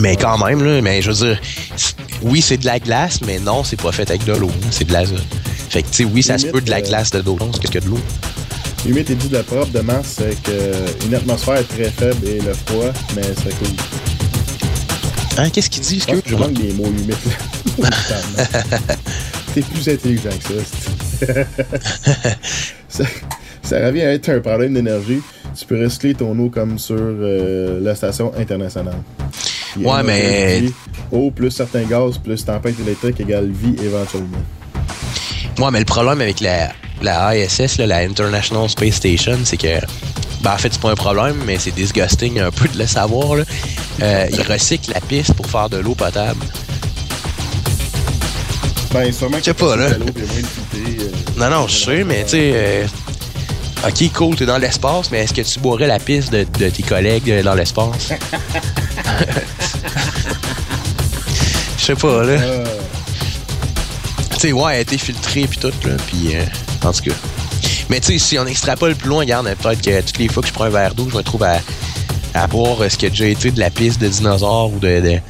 [0.00, 1.40] Mais quand même, là, mais je veux dire,
[2.22, 4.50] oui, c'est de la glace, mais non, c'est pas fait avec de l'eau.
[4.72, 5.22] C'est de l'azote.
[5.70, 7.70] Fait que, tu sais, oui, ça se peut de la euh, glace de l'eau, c'est
[7.70, 8.00] que de l'eau.
[8.86, 12.92] Limite, il dit de propre de Mars, c'est qu'une atmosphère très faible et le froid,
[13.16, 13.68] mais c'est cool.
[15.38, 17.16] Hein, qu'est-ce qu'il dit, ce que je manque des mots limites.
[19.54, 21.44] T'es plus intelligent que ça.
[22.88, 23.04] ça.
[23.60, 25.20] Ça revient à être un problème d'énergie.
[25.58, 29.02] Tu peux recycler ton eau comme sur euh, la station internationale.
[29.76, 30.62] Ouais, mais.
[31.10, 34.38] Eau plus certains gaz plus tempête électrique égale vie éventuellement.
[35.58, 36.70] Ouais, mais le problème avec la,
[37.02, 39.78] la ISS, là, la International Space Station, c'est que.
[40.42, 43.36] Ben, en fait, c'est pas un problème, mais c'est disgusting un peu de le savoir.
[43.36, 43.44] Là.
[44.02, 46.44] Euh, ils recyclent la piste pour faire de l'eau potable.
[48.92, 49.84] Ben, sûrement Je sais pas, là.
[49.86, 49.98] euh,
[51.36, 52.50] Non, non, je sais, mais tu sais.
[52.54, 52.86] euh,
[53.88, 56.82] ok, cool, t'es dans l'espace, mais est-ce que tu boirais la piste de, de tes
[56.82, 58.10] collègues dans l'espace?
[61.78, 62.32] Je sais pas, là.
[62.32, 62.64] euh,
[64.32, 65.94] Tu sais, ouais, elle a été filtrée puis tout, là.
[66.08, 66.42] Puis, euh,
[66.86, 67.16] en tout cas.
[67.88, 70.48] Mais tu sais, si on extrapole plus loin, regarde, peut-être que toutes les fois que
[70.48, 73.26] je prends un verre d'eau, je me trouve à, boire euh, ce qui a déjà
[73.26, 75.20] été de la piste de dinosaures ou de.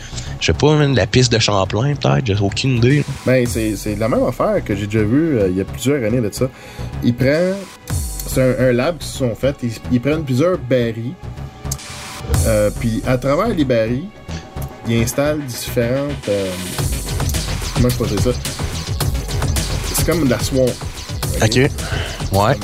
[0.40, 2.26] je sais pas, même de la piste de Champlain, peut-être.
[2.26, 3.04] J'ai aucune idée.
[3.26, 6.20] Ben, c'est la même affaire que j'ai déjà vu euh, il y a plusieurs années
[6.20, 6.46] de ça.
[7.02, 7.57] Ils prennent.
[8.28, 9.57] C'est un, lab qui se sont fait.
[9.92, 11.14] Ils, prennent plusieurs barils.
[12.46, 14.09] euh, puis à travers les barils,
[14.88, 16.30] ils installent différentes.
[17.74, 18.30] comment je peux dire ça?
[19.94, 20.66] C'est comme de la swamp.
[21.42, 21.56] Ok.
[21.56, 21.70] Ouais.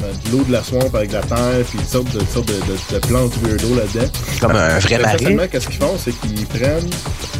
[0.02, 2.48] Euh, de l'eau de la swamp avec de la terre, puis une sorte de, sorte
[2.48, 4.10] de, de, de plantes weirdo là-dedans.
[4.40, 5.48] Comme un vrai marais.
[5.48, 6.88] Qu'est-ce qu'ils font, c'est qu'ils prennent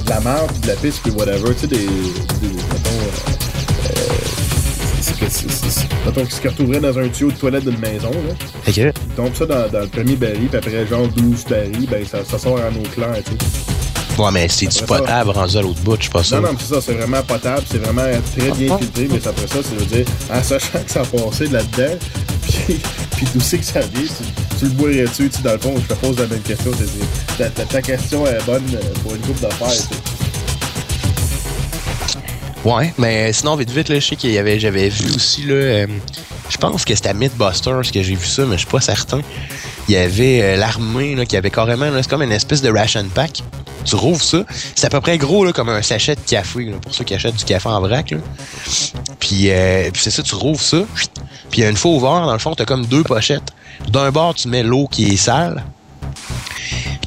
[0.04, 1.76] de la marde, de la piste, puis whatever, tu sais, des.
[1.78, 2.90] des mettons.
[3.02, 3.92] Euh,
[5.22, 5.38] euh,
[6.06, 8.34] mettons, qu'ils retrouveraient dans un tuyau de toilette d'une maison, là.
[8.68, 8.76] Ok.
[8.76, 12.18] Ils tombent ça dans, dans le premier baril, puis après, genre 12 barils, ben ça,
[12.24, 13.61] ça sort en eau claire, tu sais.
[14.18, 16.36] Ouais, mais c'est du ça- potable rendu à l'autre bout, je suis pas sûr.
[16.40, 18.02] Non, non, mais c'est ça, c'est vraiment potable, c'est vraiment
[18.36, 21.48] très bien filtré, mais après ça, ça veut dire, en sachant que ça a passé
[21.48, 21.96] de là-dedans,
[22.66, 22.80] puis,
[23.16, 25.94] puis d'où c'est que ça vient, tu, tu le boirais-tu, tu dans le fond, je
[25.94, 29.20] te pose la même question, c'est- ta, ta, ta question est bonne euh, pour une
[29.22, 29.68] coupe d'affaires.
[32.64, 35.54] Ouais, mais sinon, vite vite, là, je sais qu'il y avait, j'avais vu aussi, là,
[35.54, 35.86] euh,
[36.48, 39.20] je pense que c'était à Mythbusters que j'ai vu ça, mais je suis pas certain.
[39.88, 42.70] Il y avait euh, l'armée, là, qui avait carrément, là, c'est comme une espèce de
[42.70, 43.42] ration pack.
[43.85, 47.05] Tu rouvres ça, c'est à peu près gros, comme un sachet de café, pour ceux
[47.05, 48.18] qui achètent du café en vrac, là.
[49.18, 50.83] Puis, euh, puis c'est ça, tu rouvres ça,
[51.51, 53.53] puis une fois ouvert, dans le fond, t'as comme deux pochettes.
[53.89, 55.62] D'un bord, tu mets l'eau qui est sale,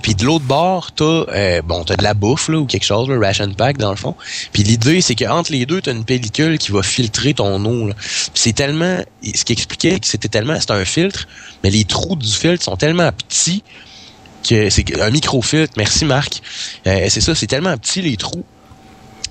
[0.06, 3.18] puis de l'autre bord, t'as euh, bon, de la bouffe là, ou quelque chose, le
[3.18, 4.14] ration pack dans le fond.
[4.54, 7.90] Puis l'idée, c'est qu'entre les deux, t'as une pellicule qui va filtrer ton eau.
[8.36, 11.28] c'est tellement, ce qui expliquait que c'était tellement, c'est un filtre,
[11.64, 13.64] mais les trous du filtre sont tellement petits
[14.48, 15.74] que c'est un microfiltre.
[15.78, 16.42] Merci Marc.
[16.88, 18.44] Euh, c'est ça, c'est tellement petit les trous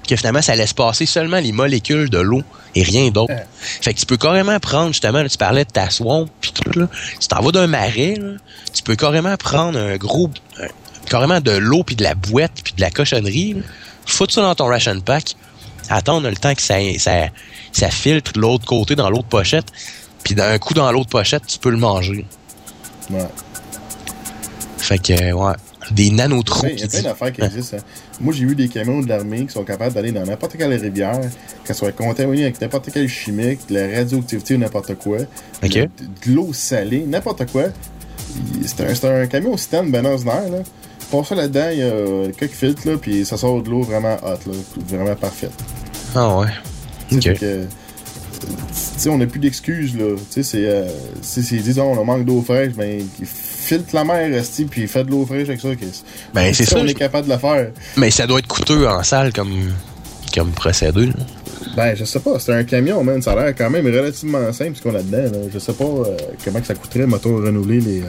[0.08, 2.42] que finalement ça laisse passer seulement les molécules de l'eau
[2.74, 3.32] et rien d'autre.
[3.80, 6.78] Fait que tu peux carrément prendre justement, là, tu parlais de ta swamp puis tout
[6.78, 6.88] là,
[7.18, 8.32] tu t'en vas d'un marais, là,
[8.74, 10.28] tu peux carrément prendre un gros
[10.60, 10.66] un-
[11.08, 13.60] carrément de l'eau puis de la boîte puis de la cochonnerie, là,
[14.04, 15.36] foutre ça dans ton ration pack,
[15.88, 17.28] attendre le temps que ça ça,
[17.72, 19.66] ça filtre de l'autre côté dans l'autre pochette,
[20.22, 22.26] puis d'un coup dans l'autre pochette, tu peux le manger.
[23.08, 23.24] Ouais.
[24.84, 25.52] Fait que euh, ouais,
[25.92, 27.78] des nanotrous Il y a plein d'affaires qui existent.
[27.78, 27.84] hein.
[28.20, 31.20] Moi, j'ai vu des camions de l'armée qui sont capables d'aller dans n'importe quelle rivière,
[31.64, 35.18] qu'elle soit contaminée avec n'importe quelle chimique, de la radioactivité ou n'importe quoi,
[35.62, 35.70] Ok.
[35.72, 35.88] de, de
[36.34, 37.64] l'eau salée, n'importe quoi.
[38.66, 40.58] C'est un, un camion citerne ben ordinaire, là.
[41.10, 44.16] Pour ça là-dedans, il y a quelques filtres, là, puis ça sort de l'eau vraiment
[44.22, 44.54] hot, là,
[44.88, 45.52] vraiment parfaite.
[46.14, 46.46] Ah ouais.
[47.08, 47.36] Tu sais, Ok.
[47.38, 47.64] fait que, euh,
[48.42, 48.46] tu
[49.00, 50.14] sais, on n'a plus d'excuses, là.
[50.16, 50.66] Tu sais, c'est.
[50.68, 50.88] Euh,
[51.22, 53.00] si oh, on manque d'eau fraîche, ben,
[53.64, 55.68] filtre la mer, esti, puis fait de l'eau fraîche avec ça.
[56.34, 57.70] Ben, c'est ça, On je- est capable de le faire.
[57.96, 59.52] Mais ça doit être coûteux en salle comme
[60.34, 61.06] comme procédé.
[61.06, 61.12] là.
[61.76, 63.22] Ben, je sais pas, c'est un camion, man.
[63.22, 65.22] Ça a l'air quand même relativement simple ce qu'on a dedans.
[65.32, 65.38] Là.
[65.52, 68.00] Je sais pas euh, comment que ça coûterait, mettons, renouveler les.
[68.02, 68.04] Euh,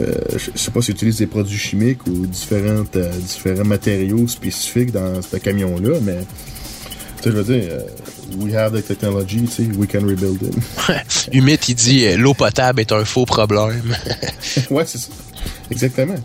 [0.00, 4.26] euh, je je sais pas s'ils utilisent des produits chimiques ou différentes, euh, différents matériaux
[4.28, 6.18] spécifiques dans ce camion-là, mais.
[7.22, 7.80] Tu sais, je veux dire, euh,
[8.38, 11.28] we have the technology, tu sais, we can rebuild it.
[11.32, 13.94] Humit, il dit euh, l'eau potable est un faux problème.
[14.70, 15.08] ouais, c'est ça.
[15.70, 16.16] Exactement.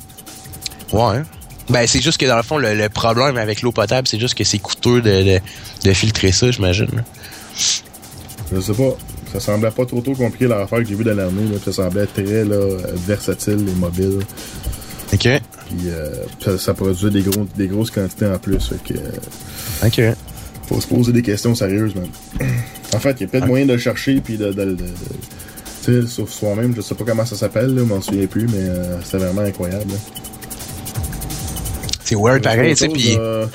[0.94, 1.22] ouais.
[1.70, 4.36] Ben, c'est juste que dans le fond, le, le problème avec l'eau potable, c'est juste
[4.36, 5.40] que c'est coûteux de, de,
[5.84, 7.04] de filtrer ça, j'imagine.
[8.54, 8.98] Je sais pas.
[9.34, 11.44] Ça semblait pas trop trop compliqué l'affaire que j'ai vu dans l'armée.
[11.64, 14.20] Ça semblait très là, versatile et mobile.
[15.14, 15.20] OK.
[15.20, 16.10] Puis euh,
[16.44, 18.70] ça, ça produisait des, gros, des grosses quantités en plus.
[18.70, 20.18] Fait que, euh, OK.
[20.68, 22.08] Faut se poser des questions sérieuses, man.
[22.96, 24.84] en fait, il y a peut-être moyen de le chercher puis de, de, de- de-
[25.86, 26.74] tu sais, sur soi-même.
[26.76, 29.42] Je sais pas comment ça s'appelle, là, je m'en souviens plus, mais euh, c'était vraiment
[29.42, 29.94] incroyable.
[32.04, 32.90] C'est weird pareil, tu sais.
[32.90, 33.46] Puis euh,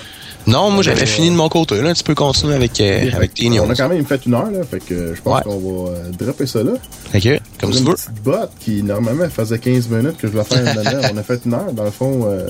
[0.47, 1.81] non, moi j'avais euh, fini de mon côté.
[1.81, 3.63] Là, tu peux continuer avec, euh, avec tes news.
[3.65, 5.43] on a quand même fait une heure, là, fait que je pense Ouais.
[5.45, 6.73] qu'on va euh, dropper ça là.
[7.15, 7.41] OK.
[7.61, 7.95] Comme tu une veux.
[7.95, 11.11] petite botte qui normalement faisait 15 minutes que je voulais faire une demi-heure.
[11.15, 11.73] On a fait une heure.
[11.73, 12.49] Dans le fond, euh,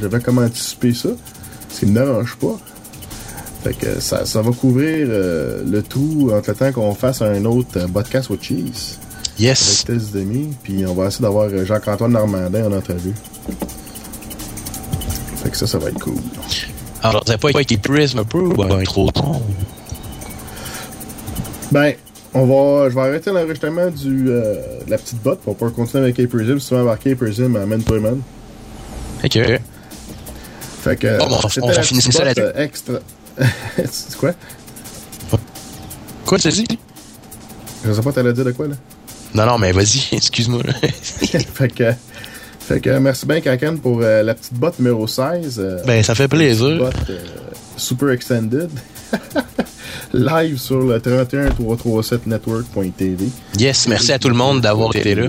[0.00, 1.10] j'avais comme anticipé ça.
[1.70, 2.56] Ce qui me dérange pas.
[3.64, 7.42] Fait que ça, ça va couvrir euh, le tout entre le temps qu'on fasse un
[7.46, 8.98] autre euh, podcast with cheese.
[9.38, 9.84] Yes.
[9.88, 10.50] Avec Tess Demi.
[10.62, 13.14] Puis on va essayer d'avoir euh, Jacques-Antoine Normandin en entrevue.
[15.42, 16.14] Fait que ça, ça va être cool.
[17.02, 19.10] Alors, ça pas avec Prism un peu ou ben, trop?
[21.72, 21.94] Ben,
[22.34, 26.04] on va, je vais arrêter l'enregistrement du, euh, de la petite botte pour pouvoir continuer
[26.04, 26.58] avec Caperism.
[26.58, 27.82] Si tu veux embarquer Caperism à Man.
[29.24, 29.38] Ok.
[30.82, 31.18] Fait que.
[31.18, 31.48] Bon, bon, on-
[31.82, 32.46] finissait petite ça là-dessus.
[32.46, 32.94] euh, extra.
[33.90, 34.32] C'est quoi?
[36.24, 36.64] Quoi, tu dit?
[37.84, 38.74] Je sais pas, t'allais dire de quoi, là?
[39.34, 40.62] Non, non, mais vas-y, excuse-moi.
[41.52, 41.92] fait que.
[42.60, 45.58] Fait que merci bien, Kaken, pour euh, la petite botte numéro 16.
[45.58, 46.78] euh, ben, ça fait plaisir.
[46.78, 47.18] botte euh,
[47.76, 48.70] super extended.
[50.14, 53.26] Live sur le 31337network.tv.
[53.58, 55.26] Yes, merci à tout le monde d'avoir été là.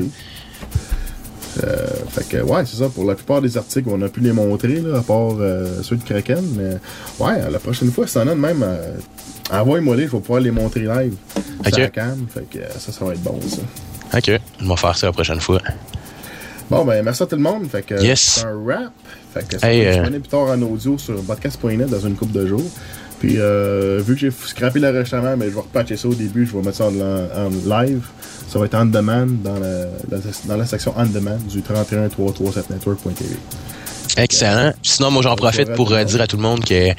[1.63, 2.89] Euh, fait que, ouais, c'est ça.
[2.89, 5.95] Pour la plupart des articles, on a pu les montrer, là, à part euh, ceux
[5.95, 6.43] de Kraken.
[6.57, 6.77] Mais,
[7.25, 8.91] ouais, la prochaine fois, si t'en as de même, euh,
[9.51, 11.13] envoie-moi les, je vais pouvoir les montrer live.
[11.59, 11.69] Ok.
[11.69, 12.25] sur la cam.
[12.33, 14.17] Fait que, ça, ça va être bon, ça.
[14.17, 15.61] Ok, on va faire ça la prochaine fois.
[16.69, 17.67] Bon, ben, merci à tout le monde.
[17.69, 18.19] Fait que, Yes.
[18.19, 18.91] c'est un rap.
[19.33, 22.33] Fait que, ça Hey, va euh, plus tard en audio sur podcast.net dans une couple
[22.33, 22.63] de jours.
[23.19, 26.45] Puis, vu que j'ai scrappé l'enregistrement, mais je vais repatcher ça au début.
[26.45, 27.49] Je vais mettre ça en, en
[27.81, 28.05] live.
[28.47, 31.61] Ça va être on demand dans la, dans la- dans la section on demand du
[31.61, 33.35] 31337network.tv.
[34.17, 34.71] Excellent.
[34.81, 36.91] Sinon, moi, j'en profite pour euh, dire à tout le monde que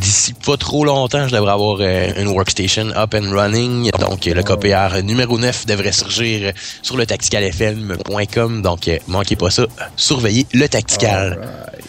[0.00, 3.90] d'ici pas trop longtemps, je devrais avoir euh, une workstation up and running.
[4.00, 8.62] Donc, le KPR numéro 9 devrait surgir sur le tacticalfm.com.
[8.62, 9.66] Donc, euh, manquez pas ça.
[9.94, 11.32] Surveillez le tactical.
[11.34, 11.84] Alright.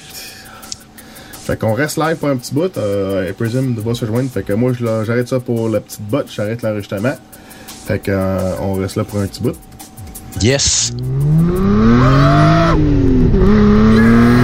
[1.47, 2.77] Fait qu'on reste live pour un petit bout.
[2.77, 4.29] Euh, Prism va se joindre.
[4.31, 6.27] Fait que moi, j'arrête ça pour la petite botte.
[6.35, 7.15] J'arrête l'enregistrement.
[7.89, 9.55] Fait que, euh, on reste là pour un petit bout.
[10.43, 10.91] Yes.
[13.31, 14.38] Thank